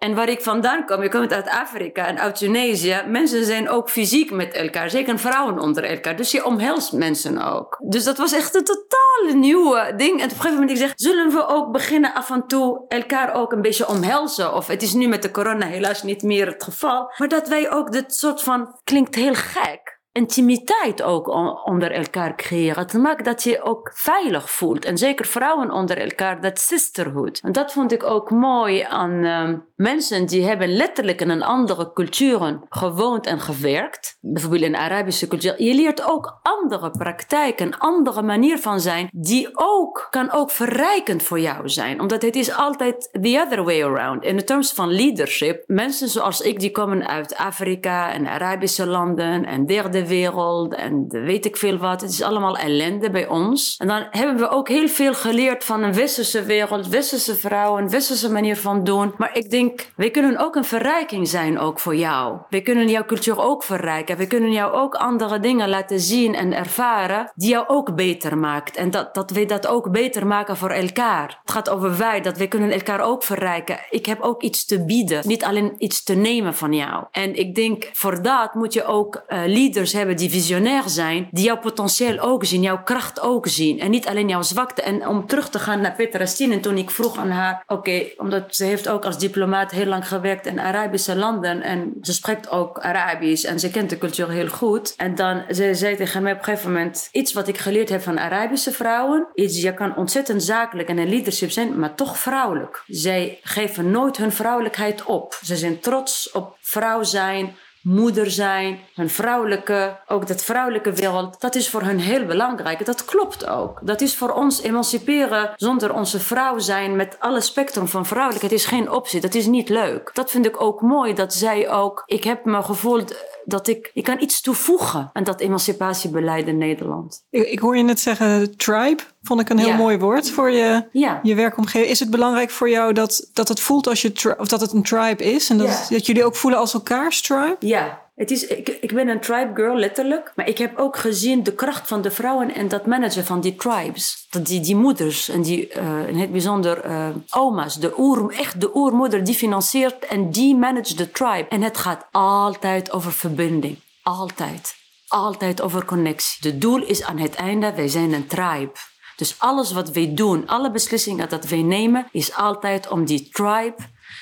[0.00, 3.02] En waar ik vandaan kom, je komt uit Afrika en uit Tunesië.
[3.06, 6.16] Mensen zijn ook fysiek met elkaar, zeker vrouwen onder elkaar.
[6.16, 7.78] Dus je omhelst mensen ook.
[7.88, 10.18] Dus dat was echt een totaal nieuwe ding.
[10.18, 13.34] En op een gegeven moment ik zeg, zullen we ook beginnen af en toe elkaar
[13.34, 14.54] ook een beetje omhelzen?
[14.54, 17.12] Of het is nu met de corona helaas niet meer het geval.
[17.16, 21.28] Maar dat wij ook dit soort van, klinkt heel gek intimiteit ook
[21.66, 22.82] onder elkaar creëren.
[22.82, 24.84] Het maakt dat je ook veilig voelt.
[24.84, 27.40] En zeker vrouwen onder elkaar, dat sisterhood.
[27.42, 31.92] En dat vond ik ook mooi aan uh, mensen die hebben letterlijk in een andere
[31.92, 34.18] culturen gewoond en gewerkt.
[34.20, 35.62] Bijvoorbeeld in Arabische cultuur.
[35.62, 41.40] Je leert ook andere praktijken, andere manier van zijn, die ook kan ook verrijkend voor
[41.40, 42.00] jou zijn.
[42.00, 44.24] Omdat het is altijd the other way around.
[44.24, 49.44] In de terms van leadership, mensen zoals ik, die komen uit Afrika en Arabische landen
[49.44, 52.00] en derde wereld en weet ik veel wat.
[52.00, 53.76] Het is allemaal ellende bij ons.
[53.78, 58.30] En dan hebben we ook heel veel geleerd van een westerse wereld, westerse vrouwen, westerse
[58.30, 59.14] manier van doen.
[59.16, 62.38] Maar ik denk, we kunnen ook een verrijking zijn ook voor jou.
[62.48, 64.16] We kunnen jouw cultuur ook verrijken.
[64.16, 68.76] We kunnen jou ook andere dingen laten zien en ervaren die jou ook beter maakt.
[68.76, 71.38] En dat, dat we dat ook beter maken voor elkaar.
[71.42, 73.78] Het gaat over wij, dat we kunnen elkaar ook verrijken.
[73.90, 77.04] Ik heb ook iets te bieden, niet alleen iets te nemen van jou.
[77.10, 81.44] En ik denk, voor dat moet je ook uh, leaders hebben die visionair zijn, die
[81.44, 83.80] jouw potentieel ook zien, jouw kracht ook zien.
[83.80, 84.82] En niet alleen jouw zwakte.
[84.82, 88.56] En om terug te gaan naar Petra Stien, toen ik vroeg aan haar, oké, omdat
[88.56, 92.78] ze heeft ook als diplomaat heel lang gewerkt in Arabische landen en ze spreekt ook
[92.78, 94.94] Arabisch en ze kent de cultuur heel goed.
[94.96, 98.02] En dan ze zei tegen mij op een gegeven moment, iets wat ik geleerd heb
[98.02, 102.82] van Arabische vrouwen, is je kan ontzettend zakelijk en in leadership zijn, maar toch vrouwelijk.
[102.86, 105.38] Zij geven nooit hun vrouwelijkheid op.
[105.42, 111.54] Ze zijn trots op vrouw zijn, moeder zijn, hun vrouwelijke, ook dat vrouwelijke wereld, dat
[111.54, 112.86] is voor hen heel belangrijk.
[112.86, 113.78] Dat klopt ook.
[113.82, 118.66] Dat is voor ons emanciperen zonder onze vrouw zijn met alle spectrum van vrouwelijkheid is
[118.66, 119.20] geen optie.
[119.20, 120.10] Dat is niet leuk.
[120.14, 124.04] Dat vind ik ook mooi dat zij ook, ik heb me gevoeld dat ik, ik
[124.04, 127.24] kan iets toevoegen aan dat emancipatiebeleid in Nederland.
[127.30, 130.84] Ik, ik hoor je net zeggen tribe, vond ik een heel mooi woord voor je,
[130.92, 131.20] ja.
[131.22, 131.90] je werkomgeving.
[131.90, 134.82] Is het belangrijk voor jou dat, dat het voelt als je, of dat het een
[134.82, 137.56] tribe is en dat, dat jullie ook voelen als elkaars tribe?
[137.60, 140.32] Ja, het is, ik, ik ben een tribe girl, letterlijk.
[140.36, 143.56] Maar ik heb ook gezien de kracht van de vrouwen en dat managen van die
[143.56, 144.26] tribes.
[144.30, 148.60] Dat die, die moeders en die, uh, in het bijzonder uh, oma's, de oer, echt
[148.60, 151.46] de oermoeder, die financiert en die managt de tribe.
[151.48, 153.78] En het gaat altijd over verbinding.
[154.02, 154.74] Altijd.
[155.08, 156.36] Altijd over connectie.
[156.40, 158.72] De doel is aan het einde, wij zijn een tribe.
[159.16, 163.76] Dus alles wat wij doen, alle beslissingen dat wij nemen, is altijd om die tribe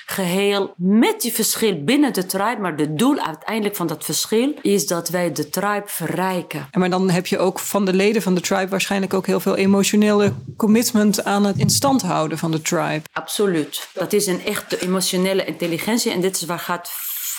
[0.05, 2.61] geheel met die verschil binnen de tribe.
[2.61, 6.67] Maar de doel uiteindelijk van dat verschil is dat wij de tribe verrijken.
[6.71, 9.39] En maar dan heb je ook van de leden van de tribe waarschijnlijk ook heel
[9.39, 13.01] veel emotionele commitment aan het in stand houden van de tribe.
[13.13, 13.89] Absoluut.
[13.93, 16.11] Dat is een echte emotionele intelligentie.
[16.11, 16.89] En dit is waar gaat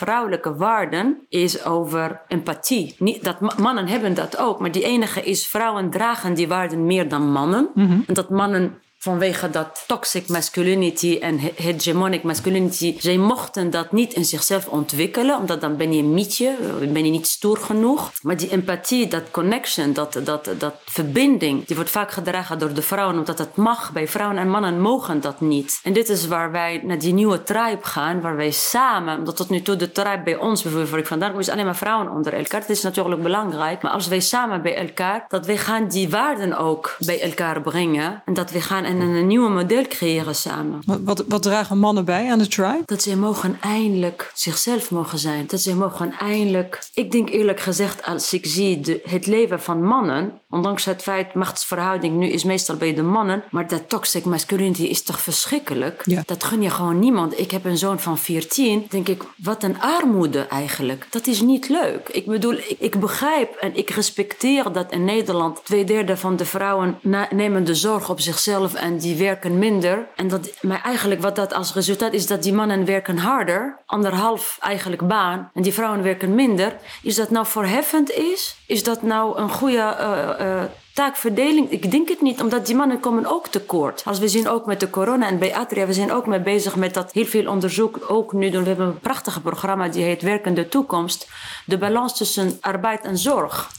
[0.00, 2.94] vrouwelijke waarden is over empathie.
[2.98, 7.08] Niet, dat mannen hebben dat ook, maar die enige is vrouwen dragen die waarden meer
[7.08, 7.70] dan mannen.
[7.74, 8.00] Mhm.
[8.06, 14.24] En dat mannen vanwege dat toxic masculinity en hegemonic masculinity, zij mochten dat niet in
[14.24, 18.10] zichzelf ontwikkelen, omdat dan ben je een mietje, ben je niet stoer genoeg.
[18.22, 22.82] Maar die empathie, dat connection, dat, dat, dat verbinding, die wordt vaak gedragen door de
[22.82, 23.92] vrouwen, omdat het mag.
[23.92, 25.80] Bij vrouwen en mannen mogen dat niet.
[25.82, 29.50] En dit is waar wij naar die nieuwe tribe gaan, waar wij samen, omdat tot
[29.50, 32.10] nu toe de tribe bij ons bijvoorbeeld, waar ik vandaan kom, is alleen maar vrouwen
[32.10, 32.60] onder elkaar.
[32.60, 33.82] Dat is natuurlijk belangrijk.
[33.82, 38.22] Maar als wij samen bij elkaar, dat wij gaan die waarden ook bij elkaar brengen
[38.24, 40.83] en dat we gaan en een nieuwe model creëren samen.
[40.87, 42.83] Wat, wat, wat dragen mannen bij aan de tribe?
[42.85, 45.46] Dat ze mogen eindelijk zichzelf mogen zijn.
[45.46, 46.88] Dat ze mogen eindelijk...
[46.94, 50.39] Ik denk eerlijk gezegd, als ik zie de, het leven van mannen...
[50.50, 53.44] ondanks het feit, machtsverhouding nu is meestal bij de mannen...
[53.50, 56.02] maar dat toxic masculinity is toch verschrikkelijk?
[56.04, 56.22] Ja.
[56.26, 57.38] Dat gun je gewoon niemand.
[57.38, 58.86] Ik heb een zoon van 14.
[58.88, 61.06] denk ik, wat een armoede eigenlijk.
[61.10, 62.08] Dat is niet leuk.
[62.08, 65.64] Ik bedoel, ik, ik begrijp en ik respecteer dat in Nederland...
[65.64, 66.98] twee derde van de vrouwen
[67.30, 68.74] nemen de zorg op zichzelf...
[68.74, 70.06] en die werken minder.
[70.16, 73.78] En dat, maar eigenlijk wat dat als resultaat is dat die mannen werken harder...
[73.86, 75.50] anderhalf eigenlijk baan...
[75.54, 76.76] en die vrouwen werken minder.
[77.02, 78.56] Is dat nou verheffend is?
[78.66, 79.78] Is dat nou een goede...
[79.78, 84.03] eh, eh, taakverdeling, ik denk het niet, omdat die mannen komen ook tekort.
[84.05, 86.76] Als we zien ook met de corona en bij Atria, we zijn ook mee bezig
[86.76, 88.62] met dat heel veel onderzoek ook nu doen.
[88.62, 91.29] We hebben een prachtig programma die heet Werkende Toekomst.
[91.66, 93.70] De balans tussen arbeid en zorg.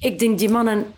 [0.00, 0.94] Ik denk die mannen,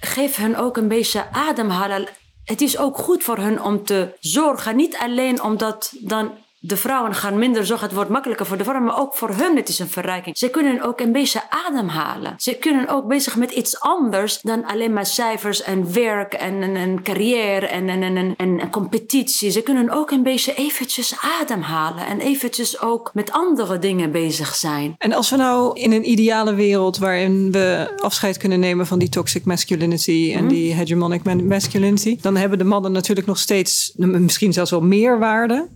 [0.00, 2.08] geef hen ook een beetje ademhalen.
[2.44, 4.76] Het is ook goed voor hen om te zorgen.
[4.76, 6.30] Niet alleen omdat dan
[6.66, 7.86] de vrouwen gaan minder zorgen.
[7.86, 10.38] Het wordt makkelijker voor de vrouwen, maar ook voor hun het is een verrijking.
[10.38, 12.34] Ze kunnen ook een beetje ademhalen.
[12.36, 17.02] Ze kunnen ook bezig met iets anders dan alleen maar cijfers en werk en een,
[17.02, 19.50] carrière en een, een competitie.
[19.50, 24.94] Ze kunnen ook een beetje eventjes ademhalen en eventjes ook met andere dingen bezig zijn.
[24.98, 29.08] En als we nou in een ideale wereld waarin we afscheid kunnen nemen van die
[29.08, 34.52] toxic masculinity en die hegemonic ma- masculinity, dan hebben de mannen natuurlijk nog steeds misschien
[34.52, 35.68] zelfs wel meer waarde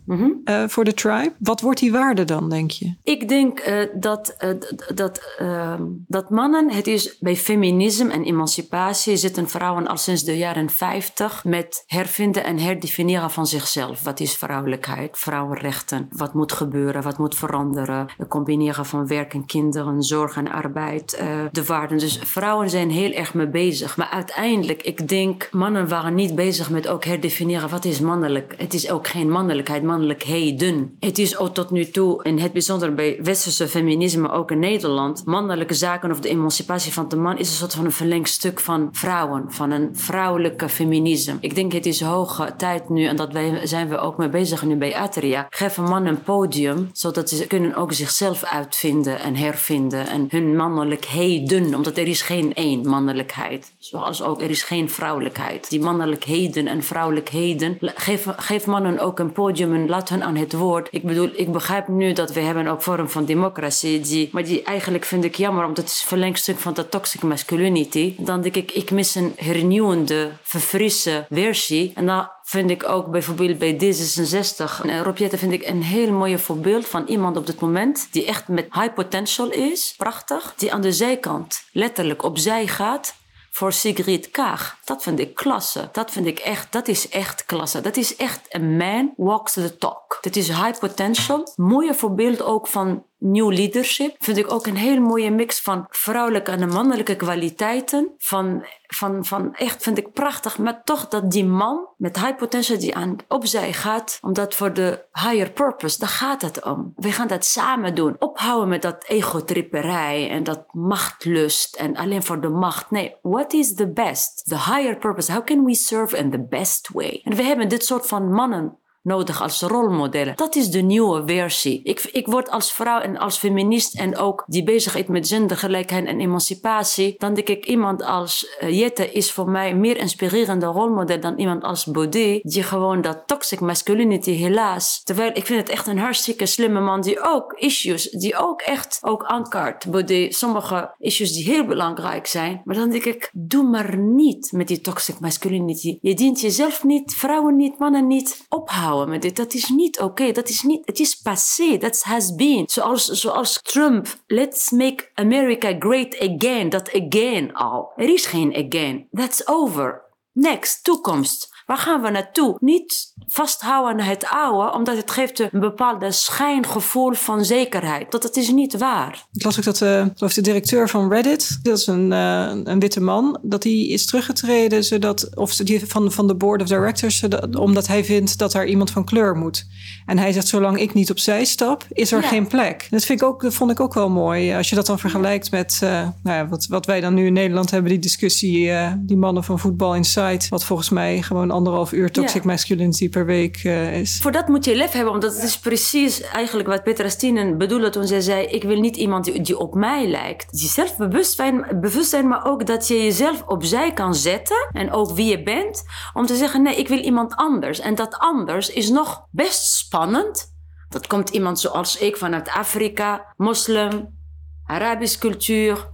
[0.45, 1.33] eh, voor de tribe.
[1.39, 2.95] Wat wordt die waarde dan, denk je?
[3.03, 4.51] Ik denk eh, dat, eh,
[4.95, 10.37] dat, ehm, dat mannen, het is bij feminisme en emancipatie zitten vrouwen al sinds de
[10.37, 14.03] jaren 50 met hervinden en herdefiniëren van zichzelf.
[14.03, 19.47] Wat is vrouwelijkheid, vrouwenrechten, wat moet gebeuren, wat moet veranderen, het combineren van werk en
[19.47, 21.99] kinderen, zorg en arbeid, eh, de waarden.
[21.99, 23.97] Dus vrouwen zijn heel erg mee bezig.
[23.97, 28.55] Maar uiteindelijk, ik denk, mannen waren niet bezig met ook herdefiniëren wat is mannelijk.
[28.57, 30.67] Het is ook geen mannelijkheid, mannelijkheden.
[31.01, 35.25] Het is ook tot nu toe, in het bijzonder bij westerse feminisme, ook in Nederland,
[35.25, 38.89] mannelijke zaken of de emancipatie van de man is een soort van een verlengstuk van
[38.93, 41.37] vrouwen, van een vrouwelijke feminisme.
[41.41, 44.65] Ik denk het is hoge tijd nu, en dat wij, zijn we ook mee bezig
[44.65, 50.07] nu bij Atria, geven mannen een podium, zodat ze kunnen ook zichzelf uitvinden en hervinden
[50.07, 55.71] en hun mannelijkheden, omdat er is geen één mannelijkheid, zoals ook er is geen vrouwelijkheid.
[55.71, 60.53] Die mannelijkheden en vrouwelijkheden, geef, geef mannen ook een podium en laat hen aan het
[60.59, 60.89] woord.
[60.91, 64.63] Ik bedoel, ik begrijp nu dat we hebben ook vorm van democratie, die, maar die
[64.63, 68.15] eigenlijk vind ik jammer, omdat het is verlengstuk van de toxic masculinity.
[68.19, 71.93] Dan denk ik, ik mis een hernieuwende, verfrisse versie.
[71.95, 74.87] En dan vind ik ook bijvoorbeeld bij D66.
[74.87, 78.27] En Rob Jetten vind ik een heel mooi voorbeeld van iemand op dit moment die
[78.27, 79.95] echt met high potential is.
[79.97, 80.55] Prachtig.
[80.57, 83.15] Die aan de zijkant letterlijk opzij gaat
[83.59, 84.79] voor Sigrid Kaag.
[84.85, 85.89] Dat vind ik klasse.
[85.93, 87.81] Dat vind ik echt, dat is echt klasse.
[87.81, 90.19] Dat is echt een man walks the talk.
[90.21, 91.53] Dat is high potential.
[91.57, 96.51] Mooie voorbeeld ook van New leadership vind ik ook een heel mooie mix van vrouwelijke
[96.51, 98.13] en mannelijke kwaliteiten.
[98.19, 102.79] Van, van, van echt vind ik prachtig, maar toch dat die man met high potential
[102.79, 106.93] die aan opzij gaat, omdat voor de higher purpose, daar gaat het om.
[106.97, 108.17] We gaan dat samen doen.
[108.19, 112.91] Ophouden met dat egotripperij en dat machtlust en alleen voor de macht.
[112.91, 114.45] Nee, what is the best?
[114.49, 115.33] The higher purpose.
[115.33, 117.21] How can we serve in the best way?
[117.25, 118.79] En we hebben dit soort van mannen
[119.09, 120.37] nodig als rolmodellen.
[120.37, 121.81] Dat is de nieuwe versie.
[121.83, 126.21] Ik, ik word als vrouw en als feminist en ook die bezigheid met gendergelijkheid en
[126.21, 131.39] emancipatie, dan denk ik iemand als uh, Jette is voor mij meer inspirerende rolmodel dan
[131.39, 135.03] iemand als Baudet, die gewoon dat toxic masculinity helaas.
[135.05, 138.99] Terwijl ik vind het echt een hartstikke slimme man die ook issues, die ook echt
[139.01, 139.91] ook aankaart.
[139.91, 142.61] Baudet, sommige issues die heel belangrijk zijn.
[142.65, 145.99] Maar dan denk ik, doe maar niet met die toxic masculinity.
[146.01, 148.98] Je dient jezelf niet, vrouwen niet, mannen niet ophouden
[149.35, 150.11] Dat is niet oké.
[150.11, 150.33] Okay.
[150.33, 151.77] Dat is niet, het is passé.
[151.77, 152.65] Dat has been.
[152.69, 156.69] Zoals, zoals Trump, let's make America great again.
[156.69, 157.93] Dat again al.
[157.97, 159.09] Er is geen again.
[159.13, 160.07] That's over.
[160.33, 161.58] Next, toekomst.
[161.69, 162.57] Waar gaan we naartoe?
[162.61, 168.11] Niet vasthouden aan het oude, omdat het geeft een bepaalde schijngevoel van zekerheid.
[168.11, 169.27] Dat het is niet waar.
[169.33, 173.01] Ik las ook dat uh, de directeur van Reddit, dat is een, uh, een witte
[173.01, 177.57] man, dat hij is teruggetreden zodat, of die van, van de board of directors, zodat,
[177.57, 179.67] omdat hij vindt dat er iemand van kleur moet.
[180.07, 182.29] En hij zegt, zolang ik niet opzij stap, is er ja.
[182.29, 182.87] geen plek.
[182.91, 184.55] Dat, vind ik ook, dat vond ik ook wel mooi.
[184.55, 185.91] Als je dat dan vergelijkt met uh,
[186.23, 189.59] nou ja, wat, wat wij dan nu in Nederland hebben, die discussie, die mannen van
[189.59, 194.19] Voetbal Insight, wat volgens mij gewoon anderhalf uur toxic masculinity per week is.
[194.23, 197.91] Voor dat moet je lef hebben, omdat het is precies eigenlijk wat Petra Stinen bedoelde
[197.91, 200.59] toen zij zei: Ik wil niet iemand die, die op mij lijkt.
[200.59, 205.43] Die zelfbewustzijn, bewustzijn, maar ook dat je jezelf opzij kan zetten en ook wie je
[205.43, 207.81] bent, om te zeggen: Nee, ik wil iemand anders.
[207.81, 210.57] En dat anders is nog best spannend.
[210.89, 214.17] Dat komt iemand zoals ik vanuit Afrika, moslim,
[214.65, 215.91] Arabisch cultuur,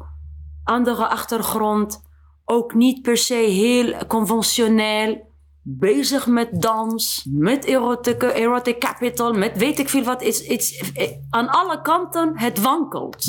[0.64, 2.02] andere achtergrond,
[2.44, 5.32] ook niet per se heel conventioneel,
[5.64, 10.22] bezig met dans, met erotic, erotic capital, met weet ik veel wat.
[10.22, 10.92] It's, it's,
[11.30, 13.26] aan alle kanten het wankelt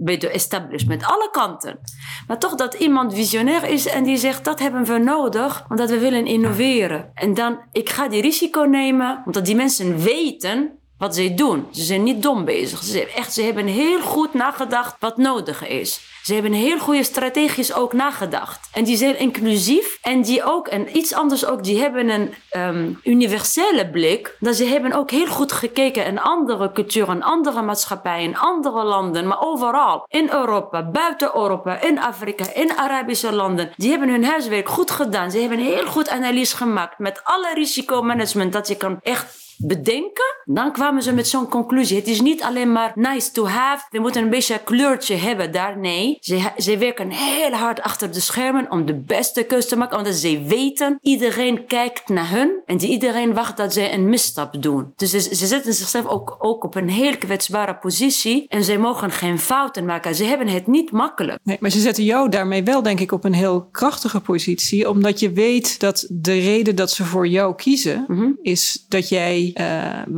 [0.00, 1.78] bij de establishment, alle kanten.
[2.26, 5.98] Maar toch dat iemand visionair is en die zegt dat hebben we nodig, omdat we
[5.98, 7.10] willen innoveren.
[7.14, 11.66] En dan, ik ga die risico nemen, omdat die mensen weten wat ze doen.
[11.72, 12.82] Ze zijn niet dom bezig.
[12.82, 16.00] Ze, echt, ze hebben heel goed nagedacht wat nodig is.
[16.22, 18.68] Ze hebben heel goede strategisch ook nagedacht.
[18.72, 23.00] En die zijn inclusief en die ook, en iets anders ook, die hebben een um,
[23.02, 24.36] universele blik.
[24.40, 29.40] Dat ze hebben ook heel goed gekeken in andere culturen, andere maatschappijen, andere landen, maar
[29.40, 30.06] overal.
[30.08, 33.70] In Europa, buiten Europa, in Afrika, in Arabische landen.
[33.76, 35.30] Die hebben hun huiswerk goed gedaan.
[35.30, 40.72] Ze hebben heel goed analyse gemaakt met alle risicomanagement dat je kan echt bedenken, dan
[40.72, 41.96] kwamen ze met zo'n conclusie.
[41.96, 43.86] Het is niet alleen maar nice to have.
[43.90, 45.78] We moeten een beetje een kleurtje hebben daar.
[45.78, 49.98] Nee, ze, ze werken heel hard achter de schermen om de beste keuze te maken.
[49.98, 52.60] Omdat ze weten, iedereen kijkt naar hun.
[52.66, 54.92] En iedereen wacht dat zij een misstap doen.
[54.96, 58.46] Dus ze, ze zetten zichzelf ook, ook op een heel kwetsbare positie.
[58.48, 60.14] En ze mogen geen fouten maken.
[60.14, 61.38] Ze hebben het niet makkelijk.
[61.42, 64.88] Nee, maar ze zetten jou daarmee wel, denk ik, op een heel krachtige positie.
[64.88, 68.30] Omdat je weet dat de reden dat ze voor jou kiezen, mhm.
[68.42, 69.64] is dat jij uh,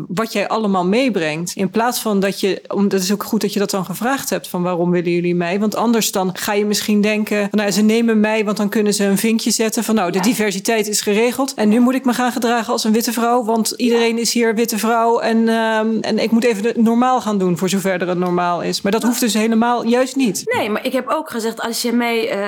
[0.08, 1.52] wat jij allemaal meebrengt.
[1.54, 4.30] In plaats van dat je, omdat het is ook goed dat je dat dan gevraagd
[4.30, 5.60] hebt van waarom willen jullie mij?
[5.60, 9.04] Want anders dan ga je misschien denken, nou ze nemen mij, want dan kunnen ze
[9.04, 12.32] een vinkje zetten van nou de diversiteit is geregeld en nu moet ik me gaan
[12.32, 16.30] gedragen als een witte vrouw, want iedereen is hier witte vrouw en, uh, en ik
[16.30, 18.80] moet even normaal gaan doen voor zover er een normaal is.
[18.80, 20.42] Maar dat hoeft dus helemaal juist niet.
[20.56, 22.38] Nee, maar ik heb ook gezegd als je mij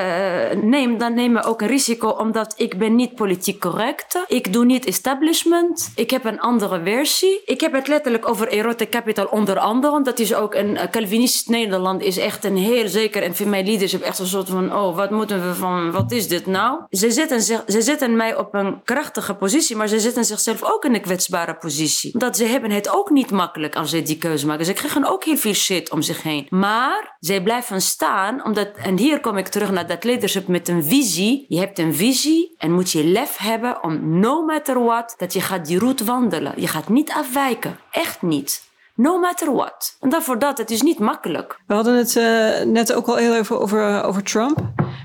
[0.54, 4.24] uh, neemt, dan neem je ook een risico omdat ik ben niet politiek correct.
[4.26, 5.90] Ik doe niet establishment.
[5.94, 7.42] Ik heb een andere versie.
[7.44, 10.02] Ik heb het letterlijk over erotic capital onder andere.
[10.02, 14.18] Dat is ook een Calvinist Nederland is echt een heel zeker en female leadership echt
[14.18, 16.80] een soort van oh wat moeten we van wat is dit nou?
[16.90, 20.94] Ze zetten, ze zetten mij op een krachtige positie, maar ze zetten zichzelf ook in
[20.94, 22.18] een kwetsbare positie.
[22.18, 24.64] Dat ze hebben het ook niet makkelijk als ze die keuze maken.
[24.64, 26.46] Ze krijgen ook heel veel shit om zich heen.
[26.50, 30.84] Maar zij blijven staan omdat en hier kom ik terug naar dat leadership met een
[30.84, 31.46] visie.
[31.48, 35.40] Je hebt een visie en moet je lef hebben om no matter what dat je
[35.40, 36.52] gaat die route wandelen.
[36.62, 37.78] Je gaat niet afwijken.
[37.90, 38.62] Echt niet.
[38.94, 39.96] No matter what.
[40.00, 41.58] En daarvoor dat, het is niet makkelijk.
[41.66, 44.58] We hadden het uh, net ook al heel even over, over Trump.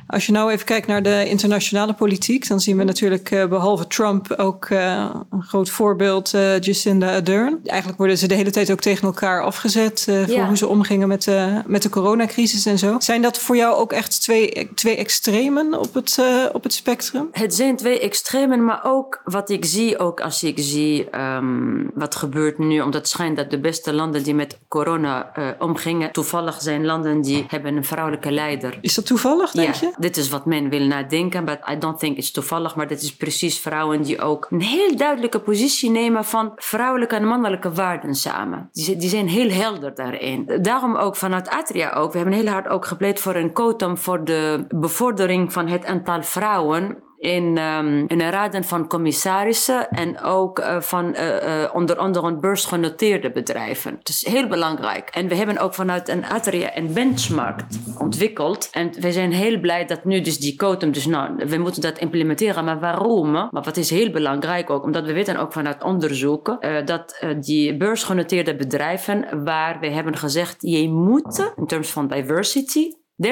[0.08, 3.88] Als je nou even kijkt naar de internationale politiek, dan zien we natuurlijk uh, behalve
[3.88, 7.60] Trump ook uh, een groot voorbeeld Jacinda Ardern.
[7.66, 10.48] Eigenlijk worden ze de hele tijd ook tegen elkaar afgezet voor ja.
[10.48, 12.96] hoe ze omgingen met, de met de coronacrisis en zo.
[13.00, 16.20] Zijn dat voor jou ook echt twee, twee extremen op het,
[16.52, 17.28] op het spectrum?
[17.32, 22.16] Het zijn twee extremen, maar ook wat ik zie, ook als ik zie um, wat
[22.16, 26.62] gebeurt nu, omdat het schijnt dat de beste landen die met corona uh, omgingen, toevallig
[26.62, 28.78] zijn landen die hebben een vrouwelijke leider.
[28.82, 29.94] Is dat toevallig, denk ja, je?
[29.98, 32.76] Dit is wat men wil nadenken, but I don't think it's toevallig.
[32.76, 37.26] Maar dit is precies vrouwen die ook een heel duidelijke positie nemen van vrouwelijke en
[37.28, 38.70] mannelijke waarden samen.
[38.72, 40.60] Die, die zijn heel helder daarin.
[40.62, 42.12] Daarom ook vanuit Atria ook.
[42.12, 46.24] We hebben heel hard ook gepleit voor een quotum voor de bevordering van het aantal
[46.24, 52.36] vrouwen in, um, in de raden van commissarissen en ook uh, van uh, onder andere
[52.36, 53.96] beursgenoteerde bedrijven.
[54.00, 55.10] Het is heel belangrijk.
[55.10, 57.62] En we hebben ook vanuit een Atria een benchmark
[57.98, 58.70] ontwikkeld.
[58.72, 61.98] En we zijn heel blij dat nu dus die quotum, dus nou, we moeten dat
[61.98, 62.66] implementeren.
[62.66, 63.32] Maar waarom?
[63.32, 68.56] Maar wat is heel belangrijk ook, omdat we weten ook vanuit onderzoeken dat die beursgenoteerde
[68.56, 72.92] bedrijven, waar we hebben gezegd, je moet in terms van diversity
[73.26, 73.30] 30%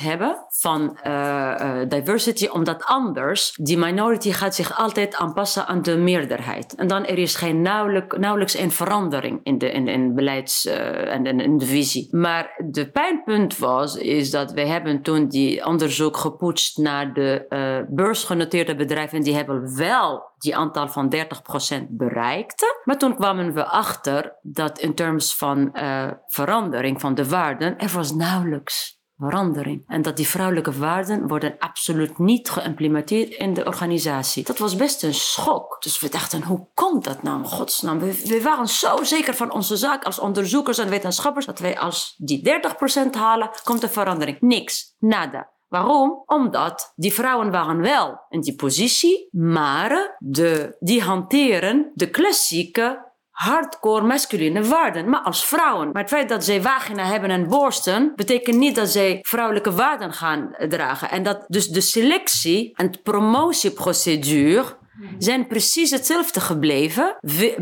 [0.00, 5.96] hebben van uh, uh, diversity, omdat anders die minority gaat zich altijd aanpassen aan de
[5.96, 6.74] meerderheid.
[6.74, 11.14] En dan er is geen nauwelijks, nauwelijks een verandering in de in, in beleids- uh,
[11.14, 12.08] en in, de visie.
[12.10, 17.46] Maar de pijnpunt was, is dat we hebben toen die onderzoek gepoetst naar de
[17.90, 22.80] beursgenoteerde bedrijven, die hebben wel die aantal van 30% bereikte.
[22.84, 25.70] Maar toen kwamen we achter dat in terms van
[26.26, 29.84] verandering van de waarden, er was nauwelijks verandering.
[29.86, 34.44] En dat die vrouwelijke waarden worden absoluut niet geïmplementeerd in de organisatie.
[34.44, 35.82] Dat was best een schok.
[35.82, 37.44] Dus we dachten, hoe komt dat nou?
[37.44, 41.78] Godsnaam, we, we waren zo zeker van onze zaak als onderzoekers en wetenschappers dat wij
[41.78, 42.60] als die
[43.08, 44.40] 30% halen, komt er verandering.
[44.40, 44.94] Niks.
[44.98, 45.50] Nada.
[45.70, 46.22] Waarom?
[46.26, 54.06] Omdat die vrouwen waren wel in die positie, maar de, die hanteren de klassieke hardcore
[54.06, 55.90] masculine waarden, maar als vrouwen.
[55.92, 60.12] Maar het feit dat zij vagina hebben en borsten, betekent niet dat zij vrouwelijke waarden
[60.12, 61.10] gaan dragen.
[61.10, 64.78] En dat dus de selectie en de promotieprocedure
[65.18, 67.16] zijn precies hetzelfde gebleven.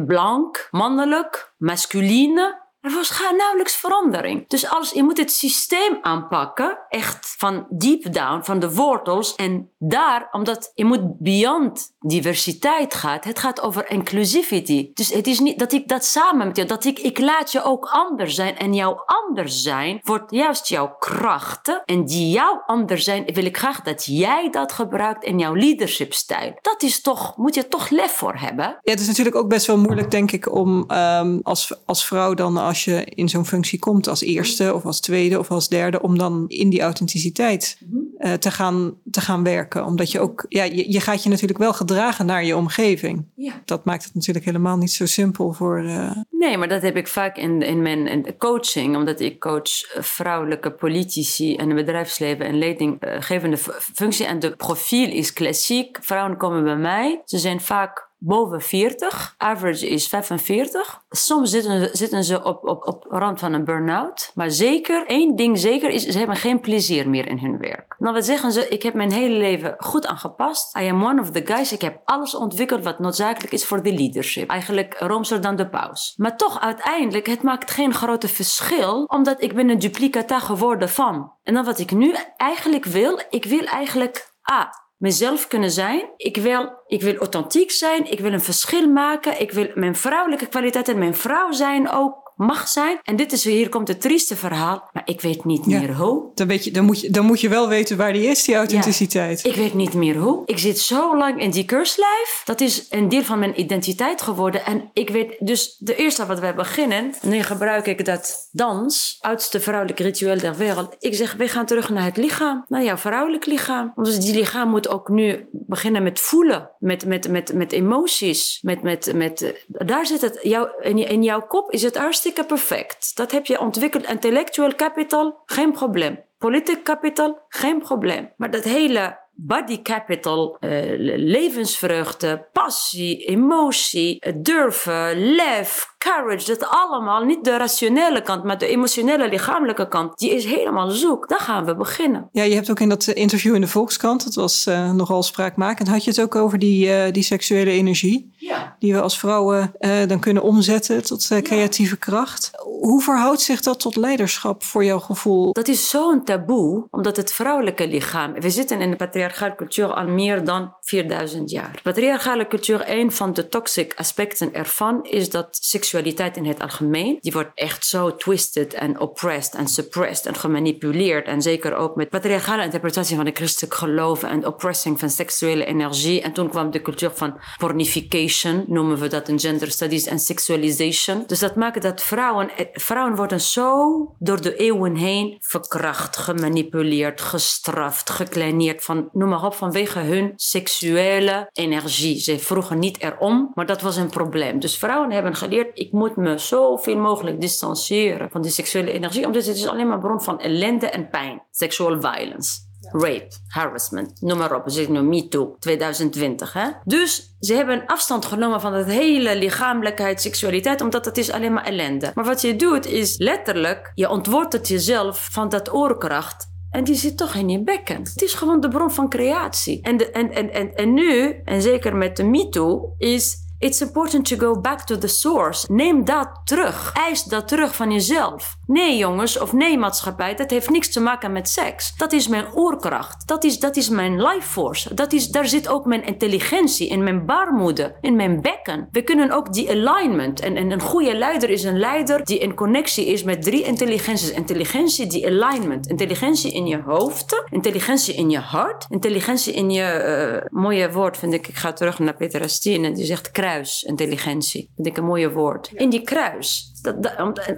[0.07, 2.67] Blank, mannelijk, masculine.
[2.81, 4.49] Er was nauwelijks verandering.
[4.49, 9.35] Dus als, je moet het systeem aanpakken, echt van deep down, van de wortels.
[9.35, 14.91] En daar, omdat je moet beyond diversiteit gaat, het gaat over inclusivity.
[14.95, 17.63] Dus het is niet dat ik dat samen met jou, dat ik, ik laat je
[17.63, 18.57] ook anders zijn.
[18.57, 21.83] En jouw anders zijn wordt juist jouw krachten.
[21.85, 26.59] En die jouw anders zijn, wil ik graag dat jij dat gebruikt in jouw leadershipstijl.
[26.61, 28.65] Dat is toch, moet je toch lef voor hebben.
[28.65, 32.35] Ja, het is natuurlijk ook best wel moeilijk, denk ik, om um, als, als vrouw
[32.35, 36.03] dan als je in zo'n functie komt als eerste of als tweede of als derde,
[36.03, 37.79] om dan in die authenticiteit
[38.19, 39.85] uh, te, gaan, te gaan werken.
[39.85, 43.25] Omdat je ook, ja, je, je, gaat je natuurlijk wel gedragen naar je omgeving.
[43.35, 43.53] Ja.
[43.65, 45.83] Dat maakt het natuurlijk helemaal niet zo simpel voor.
[45.83, 46.11] Uh...
[46.31, 50.71] Nee, maar dat heb ik vaak in, in mijn in coaching, omdat ik coach vrouwelijke
[50.71, 53.57] politici en bedrijfsleven en leidinggevende
[53.95, 54.27] functie.
[54.27, 55.99] En de profiel is klassiek.
[56.01, 59.35] Vrouwen komen bij mij, ze zijn vaak boven 40.
[59.37, 61.03] Average is 45.
[61.09, 64.31] Soms zitten, zitten ze op, op, op rand van een burn-out.
[64.35, 67.95] Maar zeker, één ding zeker is, ze hebben geen plezier meer in hun werk.
[67.99, 68.69] Nou, wat zeggen ze?
[68.69, 70.77] Ik heb mijn hele leven goed aangepast.
[70.77, 71.73] I am one of the guys.
[71.73, 74.49] Ik heb alles ontwikkeld wat noodzakelijk is voor de leadership.
[74.49, 76.15] Eigenlijk roomser dan de paus.
[76.17, 79.05] Maar toch uiteindelijk, het maakt geen grote verschil.
[79.05, 81.33] Omdat ik ben een duplicata geworden van.
[81.43, 84.33] En dan wat ik nu eigenlijk wil, ik wil eigenlijk...
[84.43, 84.67] Ah,
[84.99, 86.11] mezelf kunnen zijn.
[86.17, 88.11] Ik wil, ik wil authentiek zijn.
[88.11, 89.41] Ik wil een verschil maken.
[89.41, 92.99] Ik wil mijn vrouwelijke kwaliteit en mijn vrouw zijn ook mag zijn.
[93.03, 96.31] En dit is, hier komt het trieste verhaal, maar ik weet niet meer hoe.
[96.35, 98.55] Dan, weet je, dan, moet je, dan moet je wel weten waar die is, die
[98.55, 99.45] authenticiteit.
[99.45, 100.43] ik weet niet meer hoe.
[100.47, 102.43] Ik zit zo lang in die keurslijf.
[102.45, 104.65] Dat is een deel van mijn identiteit geworden.
[104.65, 109.61] En ik weet dus, de eerste wat wij beginnen, nu gebruik ik dat dans, oudste
[109.61, 110.97] vrouwelijk ritueel der wereld.
[110.99, 113.93] Ik zeg, we gaan terug naar het lichaam, naar jouw vrouwelijk lichaam.
[113.97, 118.59] Dus die lichaam moet ook nu beginnen met voelen, met, met, met, met emoties.
[118.63, 123.17] Met, met, met, daar zit het, jou, in, in jouw kop is het hartstikke perfect.
[123.17, 124.07] Dat heb je ontwikkeld.
[124.09, 126.21] Intellectual capital, geen probleem.
[126.39, 128.33] Political capital, geen probleem.
[128.37, 130.71] Maar dat hele body capital, uh,
[131.17, 139.29] levensvreugde, passie, emotie, durven, lef, courage, dat allemaal, niet de rationele kant, maar de emotionele,
[139.29, 141.29] lichamelijke kant, die is helemaal zoek.
[141.29, 142.29] Daar gaan we beginnen.
[142.33, 145.89] Ja, je hebt ook in dat interview in de Volkskrant, dat was uh, nogal spraakmakend,
[145.89, 148.77] had je het ook over die, uh, die seksuele energie, ja.
[148.79, 149.73] die we als vrouwen
[150.07, 152.51] dan kunnen omzetten tot creatieve kracht.
[152.81, 155.53] Hoe verhoudt zich dat tot leiderschap voor jouw gevoel?
[155.53, 160.07] Dat is zo'n taboe, omdat het vrouwelijke lichaam, we zitten in de patriarchale cultuur al
[160.07, 161.81] meer dan 4000 jaar.
[161.83, 165.59] Patriarchale cultuur, een van de toxic aspecten ervan is dat
[166.07, 171.27] in het algemeen, die wordt echt zo twisted en oppressed en suppressed en gemanipuleerd.
[171.27, 176.21] En zeker ook met patriarchale interpretatie van de christelijk geloof en oppressing van seksuele energie.
[176.21, 181.25] En toen kwam de cultuur van pornification, noemen we dat in gender studies, en sexualization.
[181.27, 188.11] Dus dat maakt dat vrouwen, vrouwen worden zo door de eeuwen heen verkracht, gemanipuleerd, gestraft,
[188.11, 192.21] gekleineerd, van, noem maar op, vanwege hun seksuele energie.
[192.21, 194.61] Ze vroegen niet erom, maar dat was een probleem.
[194.61, 199.45] Dus vrouwen hebben geleerd, ik moet me zoveel mogelijk distancieren van die seksuele energie, omdat
[199.45, 201.43] het is alleen maar bron van ellende en pijn.
[201.51, 202.67] Sexual violence.
[202.81, 204.65] Rape, harassment, noem maar op.
[204.65, 206.53] We zitten nu MeToo 2020.
[206.53, 206.69] Hè?
[206.85, 211.65] Dus ze hebben afstand genomen van dat hele lichamelijkheid, seksualiteit, omdat het is alleen maar
[211.65, 212.11] ellende.
[212.15, 216.95] Maar wat je doet is letterlijk, je ontwoordt het jezelf van dat oorkracht en die
[216.95, 217.99] zit toch in je bekken.
[218.03, 219.83] Het is gewoon de bron van creatie.
[219.83, 224.29] En, de, en, en, en, en nu, en zeker met de MeToo, is It's important
[224.29, 225.73] to go back to the source.
[225.73, 226.93] Neem dat terug.
[226.95, 228.57] Eis dat terug van jezelf.
[228.67, 231.97] Nee, jongens, of nee, maatschappij, dat heeft niks te maken met seks.
[231.97, 233.27] Dat is mijn oorkracht.
[233.29, 234.95] Dat is, dat is mijn life force.
[234.95, 238.89] Dat is, daar zit ook mijn intelligentie in mijn baarmoeder, in mijn bekken.
[238.91, 240.41] We kunnen ook die alignment.
[240.41, 244.31] En, en een goede leider is een leider die in connectie is met drie intelligenties.
[244.31, 245.87] Intelligentie, die alignment.
[245.87, 251.33] Intelligentie in je hoofd, intelligentie in je hart, intelligentie in je uh, mooie woord, vind
[251.33, 251.49] ik.
[251.49, 254.71] Ik ga terug naar Peter Astien die zegt kruisintelligentie.
[254.75, 255.71] Vind ik een mooie woord.
[255.73, 256.73] In die kruis.
[256.83, 257.07] Dat,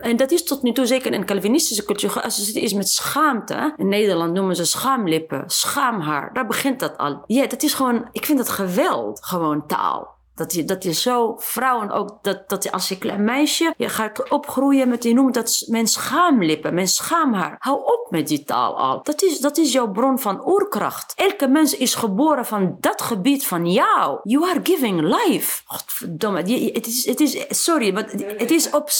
[0.01, 3.74] en dat is tot nu toe zeker in Calvinistische cultuur geassocieerd is met schaamte.
[3.76, 6.32] In Nederland noemen ze schaamlippen, schaamhaar.
[6.32, 7.22] Daar begint dat al.
[7.26, 10.18] Ja, dat is gewoon, ik vind dat geweld, gewoon taal.
[10.41, 13.88] Dat je, dat je zo, vrouwen ook, dat, dat je als je klein meisje, je
[13.88, 17.57] gaat opgroeien met, die noemt dat mijn schaamlippen, mijn schaamhaar.
[17.59, 19.03] Hou op met die taal al.
[19.03, 21.12] Dat is, dat is jouw bron van oerkracht.
[21.16, 24.20] Elke mens is geboren van dat gebied van jou.
[24.22, 25.62] You are giving life.
[25.64, 26.38] Godverdomme.
[26.72, 28.91] Het is, het is, sorry, maar het is op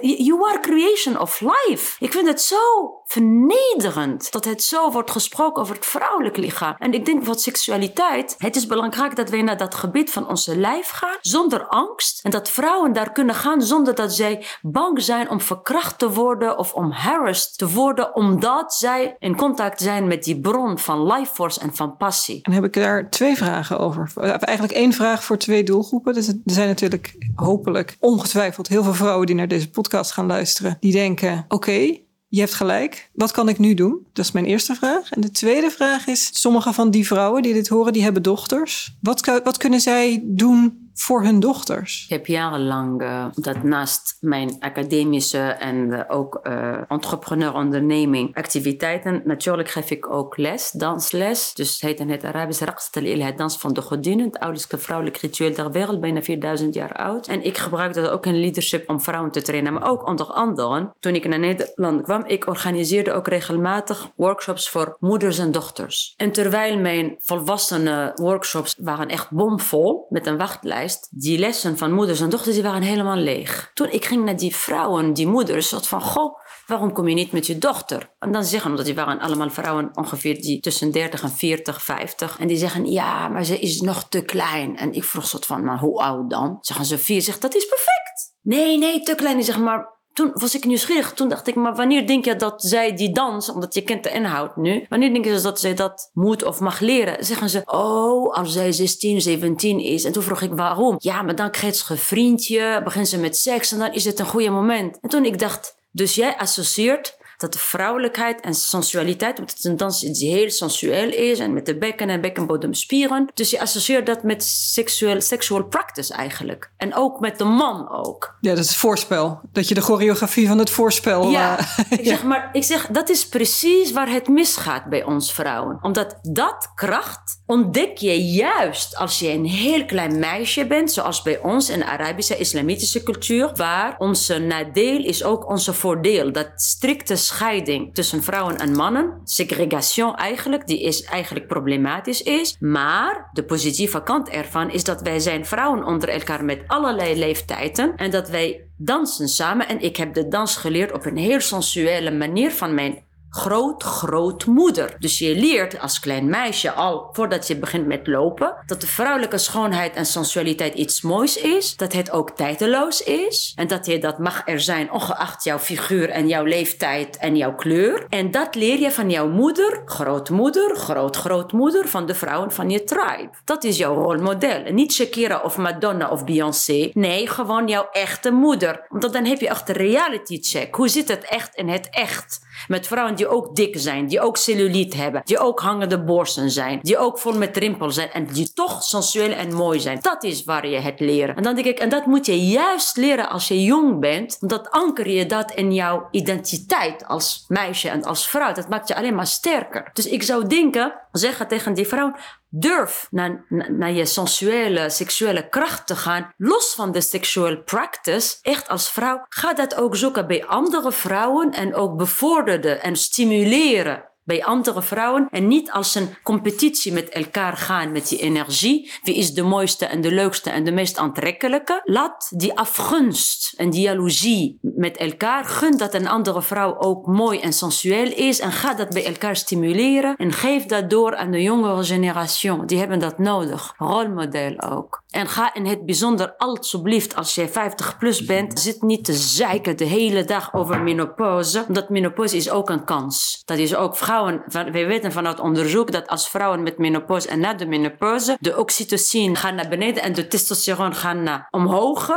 [0.00, 1.96] You are creation of life.
[2.04, 2.56] Ik vind het zo
[3.04, 6.74] vernederend dat het zo wordt gesproken over het vrouwelijk lichaam.
[6.78, 10.56] En ik denk wat seksualiteit, het is belangrijk dat wij naar dat gebied van onze
[10.56, 12.20] lijf gaan zonder angst.
[12.22, 16.58] En dat vrouwen daar kunnen gaan zonder dat zij bang zijn om verkracht te worden
[16.58, 21.34] of om harassed te worden, omdat zij in contact zijn met die bron van life
[21.34, 22.38] force en van passie.
[22.42, 24.12] En heb ik daar twee vragen over.
[24.16, 26.14] Eigenlijk één vraag voor twee doelgroepen.
[26.14, 30.76] Dus er zijn natuurlijk hopelijk ongetwijfeld heel veel vrouwen die naar deze podcast gaan luisteren,
[30.80, 31.98] die denken: oké,
[32.32, 33.10] je hebt gelijk.
[33.14, 34.06] Wat kan ik nu doen?
[34.12, 35.10] Dat is mijn eerste vraag.
[35.10, 38.96] En de tweede vraag is: sommige van die vrouwen die dit horen, die hebben dochters.
[39.00, 42.04] Wat, wat kunnen zij doen voor hun dochters?
[42.04, 49.70] Ik heb jarenlang, uh, dat naast mijn academische en uh, ook uh, entrepreneur-onderneming activiteiten, natuurlijk
[49.70, 51.54] geef ik ook les, dansles.
[51.54, 55.16] Dus het heet in het Arabisch Raqs het dans van de godinnen, het oudste vrouwelijk
[55.16, 57.26] ritueel ter wereld, bijna 4000 jaar oud.
[57.26, 60.92] En ik gebruik dat ook in leadership om vrouwen te trainen, maar ook onder anderen,
[61.00, 66.14] toen ik naar Nederland kwam, ik organiseerde ook regelmatig workshops voor moeders en dochters.
[66.16, 72.20] En terwijl mijn volwassenen workshops waren echt bomvol met een wachtlijst, die lessen van moeders
[72.20, 73.70] en dochters, die waren helemaal leeg.
[73.74, 77.32] Toen ik ging naar die vrouwen, die moeders, zat van, goh, waarom kom je niet
[77.32, 78.10] met je dochter?
[78.18, 82.38] En dan zeggen, omdat die waren allemaal vrouwen ongeveer die tussen 30 en 40, 50.
[82.38, 84.76] En die zeggen, ja, maar ze is nog te klein.
[84.76, 86.58] En ik vroeg soort van, maar hoe oud dan?
[86.60, 87.22] Zeggen ze, vier.
[87.22, 88.34] Zegt, dat is perfect.
[88.42, 89.40] Nee, nee, te klein.
[89.40, 91.12] Die maar toen was ik nieuwsgierig.
[91.12, 94.10] Toen dacht ik, maar wanneer denk je dat zij die dans, omdat je kent de
[94.10, 97.24] inhoud nu, wanneer denk je dat zij dat moet of mag leren?
[97.24, 100.04] Zeggen ze, oh, als zij 16, 17 is.
[100.04, 100.96] En toen vroeg ik waarom.
[100.98, 104.18] Ja, maar dan krijgt ze een vriendje, begint ze met seks en dan is het
[104.18, 104.98] een goede moment.
[105.00, 109.76] En toen ik dacht, dus jij associeert dat de vrouwelijkheid en sensualiteit, omdat het een
[109.76, 113.30] dans die heel sensueel is en met de bekken en bekkenbodemspieren.
[113.34, 116.70] Dus je associeert dat met seksueel, sexual practice eigenlijk.
[116.76, 118.36] En ook met de man ook.
[118.40, 119.40] Ja, dat is het voorspel.
[119.52, 121.30] Dat je de choreografie van het voorspel.
[121.30, 121.66] Ja, uh,
[121.98, 125.78] ik zeg maar, ik zeg dat is precies waar het misgaat bij ons vrouwen.
[125.82, 131.40] Omdat dat kracht ontdek je juist als je een heel klein meisje bent, zoals bij
[131.40, 136.32] ons in de Arabische islamitische cultuur, waar onze nadeel is ook onze voordeel.
[136.32, 142.56] Dat strikte scheiding tussen vrouwen en mannen, segregation eigenlijk, die is eigenlijk problematisch is.
[142.60, 147.96] Maar de positieve kant ervan is dat wij zijn vrouwen onder elkaar met allerlei leeftijden
[147.96, 149.68] en dat wij dansen samen.
[149.68, 154.96] En ik heb de dans geleerd op een heel sensuele manier van mijn groot-grootmoeder.
[154.98, 159.38] Dus je leert als klein meisje al, voordat je begint met lopen, dat de vrouwelijke
[159.38, 161.76] schoonheid en sensualiteit iets moois is.
[161.76, 163.52] Dat het ook tijdeloos is.
[163.56, 167.54] En dat je dat mag er zijn, ongeacht jouw figuur en jouw leeftijd en jouw
[167.54, 168.06] kleur.
[168.08, 173.30] En dat leer je van jouw moeder, grootmoeder, groot-grootmoeder, van de vrouwen van je tribe.
[173.44, 174.62] Dat is jouw rolmodel.
[174.72, 176.90] niet Shakira of Madonna of Beyoncé.
[176.94, 178.86] Nee, gewoon jouw echte moeder.
[178.88, 180.74] Want dan heb je echt een reality check.
[180.74, 182.40] Hoe zit het echt in het echt?
[182.72, 186.78] Met vrouwen die ook dik zijn, die ook cellulite hebben, die ook hangende borsten zijn,
[186.82, 189.98] die ook vol met rimpels zijn en die toch sensueel en mooi zijn.
[190.02, 191.36] Dat is waar je het leren.
[191.36, 194.70] En dan denk ik, en dat moet je juist leren als je jong bent, omdat
[194.70, 198.52] anker je dat in jouw identiteit als meisje en als vrouw.
[198.52, 199.90] Dat maakt je alleen maar sterker.
[199.92, 202.14] Dus ik zou denken, zeggen tegen die vrouw,
[202.48, 208.68] durf naar, naar je sensuele, seksuele kracht te gaan, los van de sexual practice, echt
[208.68, 214.44] als vrouw, ga dat ook zoeken bij andere vrouwen en ook bevorderen en stimuleren bij
[214.44, 218.92] andere vrouwen en niet als een competitie met elkaar gaan met die energie.
[219.02, 221.80] Wie is de mooiste en de leukste en de meest aantrekkelijke?
[221.84, 225.44] Laat die afgunst en die jaloezie met elkaar.
[225.44, 229.36] Gun dat een andere vrouw ook mooi en sensueel is en ga dat bij elkaar
[229.36, 232.64] stimuleren en geef dat door aan de jongere generatie.
[232.64, 233.74] Die hebben dat nodig.
[233.78, 235.01] Rolmodel ook.
[235.12, 239.76] En ga in het bijzonder alsjeblieft als je 50 plus bent, zit niet te zeiken
[239.76, 241.64] de hele dag over menopauze.
[241.68, 243.42] Want menopauze is ook een kans.
[243.44, 247.54] Dat is ook vrouwen, we weten vanuit onderzoek dat als vrouwen met menopauze en na
[247.54, 252.10] de menopauze, de oxytocine gaat naar beneden en de testosteron gaat naar omhoog.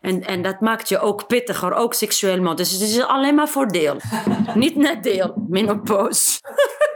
[0.00, 2.54] En, en dat maakt je ook pittiger, ook seksueel.
[2.54, 3.96] Dus het is alleen maar voordeel.
[4.54, 6.40] Niet nadeel, menopauze.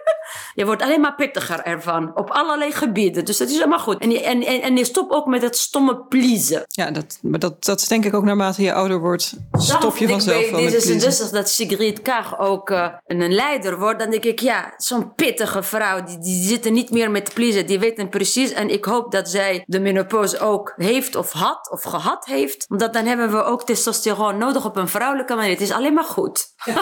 [0.57, 2.16] Je wordt alleen maar pittiger ervan.
[2.16, 3.24] Op allerlei gebieden.
[3.24, 3.98] Dus dat is helemaal goed.
[3.98, 6.64] En je, en, en, en je stopt ook met het stomme pleasen.
[6.66, 10.09] Ja, dat, maar dat, dat is denk ik ook naarmate je ouder wordt, stop je
[10.09, 11.20] vanzelf wel met Dit is pleasen.
[11.20, 13.98] dus dat Sigrid Kaag ook eh, een leider wordt.
[13.98, 16.02] Dan denk ik, ja, zo'n pittige vrouw.
[16.02, 17.66] Die, die zit er niet meer met pleasen.
[17.66, 18.52] Die weten precies.
[18.52, 22.64] En ik hoop dat zij de menopauze ook heeft of had of gehad heeft.
[22.68, 25.50] Want dan hebben we ook testosteron nodig op een vrouwelijke manier.
[25.50, 26.46] Het is alleen maar goed.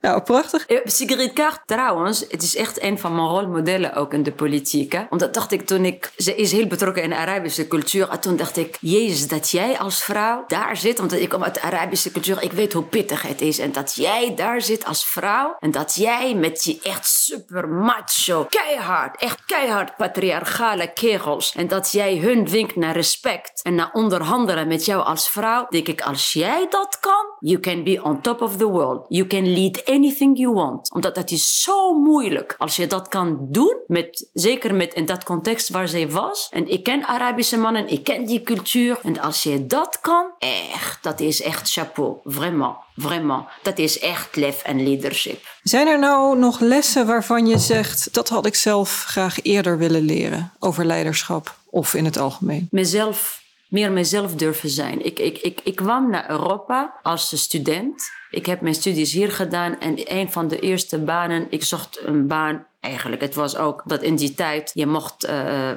[0.00, 0.66] Nou, prachtig.
[0.66, 4.92] Eh, Sigrid Kaag trouwens, het is echt een van mijn rolmodellen ook in de politiek.
[4.92, 5.04] Hè?
[5.10, 8.08] Omdat dacht ik toen ik, ze is heel betrokken in de Arabische cultuur.
[8.08, 11.00] En toen dacht ik, jezus, dat jij als vrouw daar zit.
[11.00, 13.58] Omdat ik kom uit de Arabische cultuur, ik weet hoe pittig het is.
[13.58, 15.56] En dat jij daar zit als vrouw.
[15.58, 21.54] En dat jij met die echt super macho, keihard, echt keihard patriarchale kerels.
[21.54, 25.66] En dat jij hun dwingt naar respect en naar onderhandelen met jou als vrouw.
[25.68, 29.06] Denk ik, als jij dat kan, you can be on top of the world.
[29.08, 30.92] You can lead anything you want.
[30.92, 32.54] Omdat dat is zo moeilijk.
[32.58, 36.48] Als je dat kan doen, met, zeker met in dat context waar zij was.
[36.50, 38.98] En ik ken Arabische mannen, ik ken die cultuur.
[39.02, 42.16] En als je dat kan, echt, dat is echt chapeau.
[42.24, 43.44] Vraiment, vraiment.
[43.62, 45.56] Dat is echt lef en leadership.
[45.62, 50.02] Zijn er nou nog lessen waarvan je zegt dat had ik zelf graag eerder willen
[50.02, 52.68] leren over leiderschap of in het algemeen?
[52.70, 55.04] Mezelf, meer mezelf durven zijn.
[55.04, 58.10] Ik, ik, ik, ik kwam naar Europa als student.
[58.30, 62.26] Ik heb mijn studies hier gedaan en een van de eerste banen, ik zocht een
[62.26, 63.22] baan eigenlijk.
[63.22, 65.30] Het was ook dat in die tijd, je mocht, uh,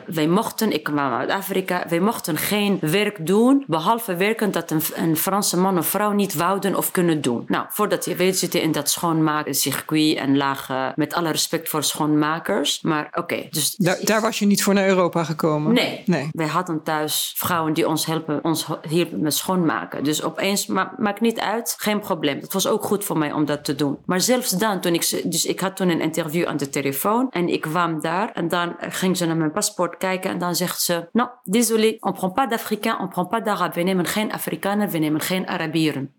[0.06, 4.82] wij mochten, ik kwam uit Afrika, wij mochten geen werk doen, behalve werken dat een,
[4.95, 7.43] een Franse man of vrouw niet wouden of kunnen doen.
[7.47, 11.84] Nou, voordat je weet zitten in dat schoonmaken circuit en lagen, met alle respect voor
[11.84, 12.82] schoonmakers.
[12.82, 13.76] Maar oké, okay, dus...
[13.76, 15.74] Daar, daar was je niet voor naar Europa gekomen?
[15.74, 16.04] Nee.
[16.06, 16.30] nee.
[16.32, 20.04] Wij hadden thuis vrouwen die ons helpen, ons hielpen met schoonmaken.
[20.04, 22.40] Dus opeens, ma maakt niet uit, geen probleem.
[22.41, 23.97] Het was ook goed voor mij om dat te doen.
[24.05, 27.47] Maar zelfs dan, toen ik, dus ik had toen een interview aan de telefoon en
[27.47, 31.09] ik kwam daar en dan ging ze naar mijn paspoort kijken en dan zegt ze,
[31.11, 33.75] non, désolé, on prend pas d'Africains, on prend pas d'Arabes.
[33.75, 36.13] We nemen geen Afrikanen, we nemen geen Arabieren.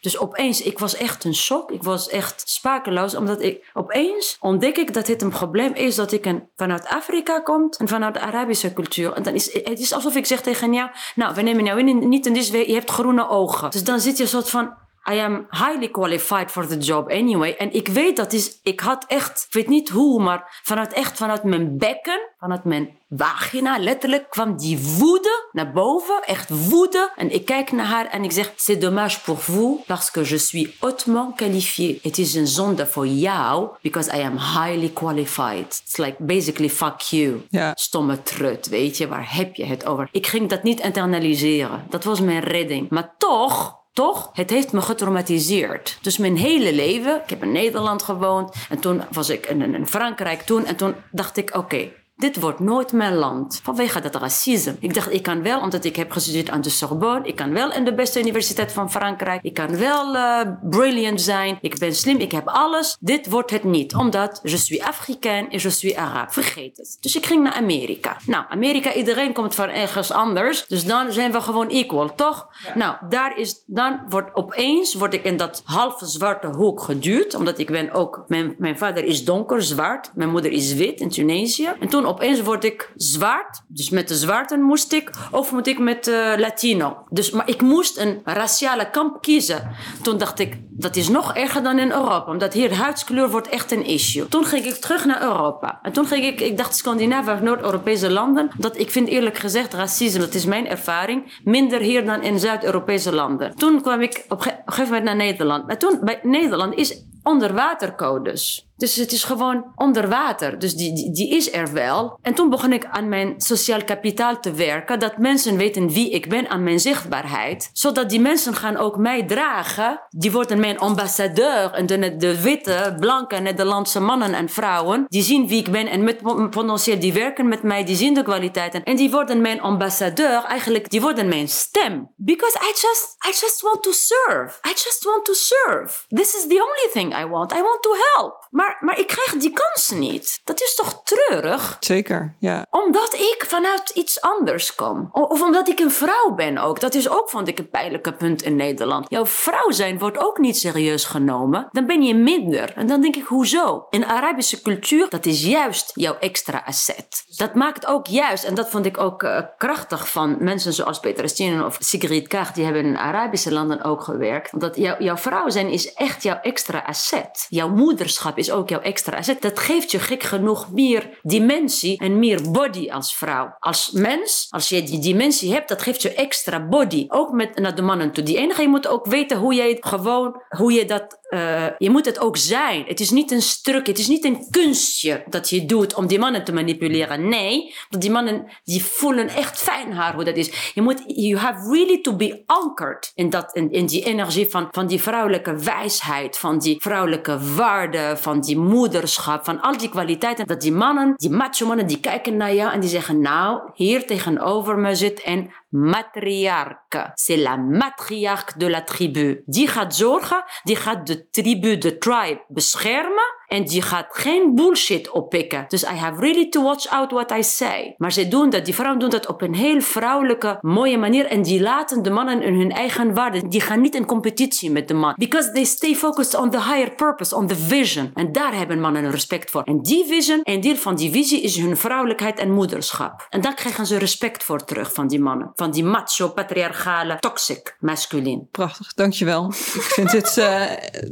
[0.00, 1.70] Dus opeens, ik was echt een shock.
[1.70, 6.12] Ik was echt sprakeloos, omdat ik opeens ontdek ik dat het een probleem is dat
[6.12, 9.12] ik een, vanuit Afrika kom en vanuit de Arabische cultuur.
[9.12, 12.08] En dan is het is alsof ik zeg tegen jou, nou, we nemen jou in,
[12.08, 13.70] niet in deze, je hebt groene ogen.
[13.70, 14.74] Dus dan zit je soort van,
[15.10, 17.54] I am highly qualified for the job anyway.
[17.58, 21.16] En ik weet dat is, ik had echt, ik weet niet hoe, maar vanuit echt
[21.16, 27.10] vanuit mijn bekken, vanuit mijn vagina, letterlijk kwam die woede naar boven, echt woede.
[27.16, 30.38] En ik kijk naar haar en ik zeg, c'est dommage pour vous, parce que je
[30.38, 31.98] suis hautement qualifié.
[32.02, 35.82] Het is een zonde voor jou, because I am highly qualified.
[35.84, 37.46] It's like basically fuck you.
[37.74, 40.08] Stomme trut, weet je, waar heb je het over?
[40.12, 41.84] Ik ging dat niet internaliseren.
[41.88, 42.90] Dat was mijn redding.
[42.90, 44.30] Maar toch toch?
[44.32, 45.98] Het heeft me getraumatiseerd.
[46.00, 50.42] Dus mijn hele leven, ik heb in Nederland gewoond en toen was ik in, Frankrijk
[50.42, 53.60] toen en toen dacht ik, oké, dit wordt nooit mijn land.
[53.62, 54.76] Vanwege dat racisme.
[54.80, 57.28] Ik dacht, ik kan wel, omdat ik heb gestudeerd aan de Sorbonne.
[57.28, 59.42] Ik kan wel in de beste universiteit van Frankrijk.
[59.42, 61.58] Ik kan wel uh, brilliant zijn.
[61.60, 62.96] Ik ben slim, ik heb alles.
[63.00, 63.94] Dit wordt het niet.
[63.94, 66.32] Omdat je suis africain en je suis arabe.
[66.32, 66.96] Vergeet het.
[67.00, 68.16] Dus ik ging naar Amerika.
[68.26, 70.66] Nou, Amerika, iedereen komt van ergens anders.
[70.66, 72.48] Dus dan zijn we gewoon equal, toch?
[72.64, 72.76] Ja.
[72.76, 77.34] Nou, daar is, dan wordt opeens, word ik in dat halve zwarte hoek geduwd.
[77.34, 80.10] Omdat ik ben ook, mijn, mijn vader is donker, zwart.
[80.14, 81.72] Mijn moeder is wit in Tunesië.
[81.80, 83.62] En toen opeens word ik zwart.
[83.68, 85.10] Dus met de zwarten moest ik.
[85.30, 87.06] Of moet ik met uh, Latino.
[87.10, 89.70] Dus, maar ik moest een raciale kamp kiezen.
[90.02, 92.30] Toen dacht ik, dat is nog erger dan in Europa.
[92.30, 94.28] Omdat hier huidskleur wordt echt een issue.
[94.28, 95.78] Toen ging ik terug naar Europa.
[95.82, 98.50] En toen ging ik, ik dacht Scandinavië of Noord-Europese landen.
[98.58, 101.40] Dat ik vind eerlijk gezegd racisme, dat is mijn ervaring.
[101.44, 103.56] Minder hier dan in Zuid-Europese landen.
[103.56, 105.66] Toen kwam ik op een gegeven moment naar Nederland.
[105.66, 108.68] Maar toen, bij Nederland is onderwatercodes.
[108.76, 110.58] Dus het is gewoon onder water.
[110.58, 112.18] Dus die, die, is er wel.
[112.22, 114.98] En toen begon ik aan mijn sociaal kapitaal te werken.
[114.98, 117.70] Dat mensen weten wie ik ben aan mijn zichtbaarheid.
[117.72, 120.00] Zodat die mensen gaan ook mij dragen.
[120.10, 121.70] Die worden mijn ambassadeur.
[121.72, 121.86] En
[122.18, 125.04] de, witte, blanke Nederlandse mannen en vrouwen.
[125.08, 125.86] Die zien wie ik ben.
[125.86, 127.84] En met, potentieel die werken met mij.
[127.84, 128.82] Die zien de kwaliteiten.
[128.82, 130.44] En die worden mijn ambassadeur.
[130.44, 132.12] Eigenlijk, die worden mijn stem.
[132.16, 134.58] Because I just, I just want to serve.
[134.68, 136.04] I just want to serve.
[136.08, 137.52] This is the only thing I want.
[137.52, 138.48] I want to help.
[138.80, 140.40] Maar ik krijg die kansen niet.
[140.44, 141.76] Dat is toch treurig?
[141.80, 142.66] Zeker, ja.
[142.70, 145.08] Omdat ik vanuit iets anders kom.
[145.12, 146.80] Of omdat ik een vrouw ben ook.
[146.80, 149.06] Dat is ook, vond ik, een pijnlijke punt in Nederland.
[149.08, 151.68] Jouw vrouw zijn wordt ook niet serieus genomen.
[151.72, 152.72] Dan ben je minder.
[152.76, 153.86] En dan denk ik, hoezo?
[153.90, 157.24] In Arabische cultuur, dat is juist jouw extra asset.
[157.36, 161.28] Dat maakt ook juist, en dat vond ik ook uh, krachtig van mensen zoals Peter
[161.28, 164.60] Stinen of Sigrid Kaag, die hebben in Arabische landen ook gewerkt.
[164.60, 167.46] Dat jou, jouw vrouw zijn is echt jouw extra asset.
[167.48, 169.20] Jouw moederschap is ook jouw extra.
[169.40, 173.56] Dat geeft je gek genoeg meer dimensie en meer body als vrouw.
[173.58, 177.04] Als mens, als je die dimensie hebt, dat geeft je extra body.
[177.08, 178.24] Ook met naar de mannen toe.
[178.24, 182.04] Die enige, je moet ook weten hoe jij gewoon, hoe je dat uh, je moet
[182.04, 182.84] het ook zijn.
[182.86, 186.18] Het is niet een stuk, het is niet een kunstje dat je doet om die
[186.18, 187.28] mannen te manipuleren.
[187.28, 190.72] Nee, want die mannen die voelen echt fijn haar hoe dat is.
[190.74, 194.68] Je moet, you have really to be anchored in, dat, in, in die energie van,
[194.70, 200.46] van die vrouwelijke wijsheid, van die vrouwelijke waarde, van die moederschap, van al die kwaliteiten.
[200.46, 204.06] Dat die mannen, die macho mannen, die kijken naar jou en die zeggen, nou, hier
[204.06, 207.12] tegenover me zit een matriarche.
[207.14, 209.42] C'est la matriarche de la tribu.
[209.46, 215.64] Die gaat zorgen, de tribu, de tribe beschermen En die gaat geen bullshit oppikken.
[215.68, 217.94] Dus I have really to watch out what I say.
[217.96, 221.26] Maar ze doen dat, die vrouwen doen dat op een heel vrouwelijke, mooie manier.
[221.26, 223.48] En die laten de mannen in hun eigen waarde.
[223.48, 225.14] Die gaan niet in competitie met de man.
[225.16, 228.10] Because they stay focused on the higher purpose, on the vision.
[228.14, 229.62] En daar hebben mannen respect voor.
[229.62, 233.26] En die vision, en deel van die visie is hun vrouwelijkheid en moederschap.
[233.30, 235.50] En daar krijgen ze respect voor terug van die mannen.
[235.54, 238.48] Van die macho, patriarchale, toxic, masculin.
[238.50, 239.48] Prachtig, dankjewel.
[239.48, 240.62] Ik vind het uh,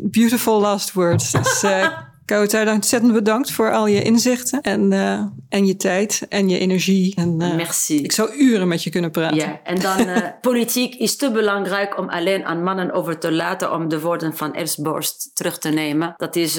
[0.00, 1.30] beautiful last words.
[1.32, 1.86] Dus, uh,
[2.24, 7.14] Kouta, ontzettend bedankt voor al je inzichten en, uh, en je tijd en je energie.
[7.16, 8.02] En, uh, Merci.
[8.02, 9.36] Ik zou uren met je kunnen praten.
[9.36, 13.72] Ja, en dan uh, politiek is te belangrijk om alleen aan mannen over te laten
[13.72, 16.14] om de woorden van Ernst Borst terug te nemen.
[16.16, 16.58] Dat is,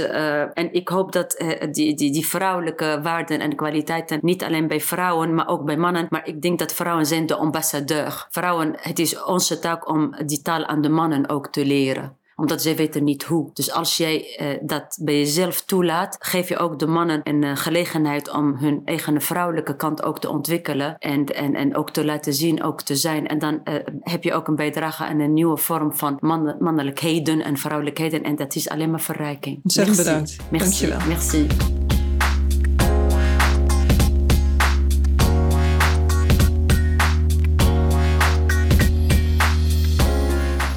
[0.54, 5.34] en ik hoop dat die, die, die vrouwelijke waarden en kwaliteiten niet alleen bij vrouwen,
[5.34, 6.08] maar ook bij mannen.
[6.10, 8.28] Maar ik denk dat vrouwen zijn de ambassadeur.
[8.30, 12.62] Vrouwen, het is onze taak om die taal aan de mannen ook te leren omdat
[12.62, 13.50] zij weten niet hoe.
[13.54, 17.56] Dus als jij uh, dat bij jezelf toelaat, geef je ook de mannen een uh,
[17.56, 20.96] gelegenheid om hun eigen vrouwelijke kant ook te ontwikkelen.
[20.98, 23.28] En, en, en ook te laten zien, ook te zijn.
[23.28, 27.42] En dan uh, heb je ook een bijdrage aan een nieuwe vorm van man mannelijkheden
[27.42, 28.24] en vrouwelijkheden.
[28.24, 29.60] En dat is alleen maar verrijking.
[29.64, 30.38] Ontzettend bedankt.
[30.50, 30.88] Merci.
[30.88, 31.08] Dankjewel.
[31.08, 31.83] Merci.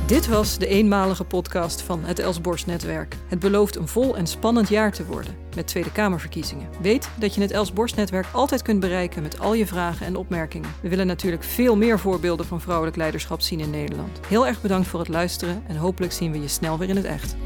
[0.07, 3.17] Dit was de eenmalige podcast van het Elsborst Netwerk.
[3.29, 6.69] Het belooft een vol en spannend jaar te worden met Tweede Kamerverkiezingen.
[6.81, 10.75] Weet dat je het Elsborst Netwerk altijd kunt bereiken met al je vragen en opmerkingen.
[10.83, 14.21] We willen natuurlijk veel meer voorbeelden van vrouwelijk leiderschap zien in Nederland.
[14.29, 17.05] Heel erg bedankt voor het luisteren en hopelijk zien we je snel weer in het
[17.05, 17.37] echt.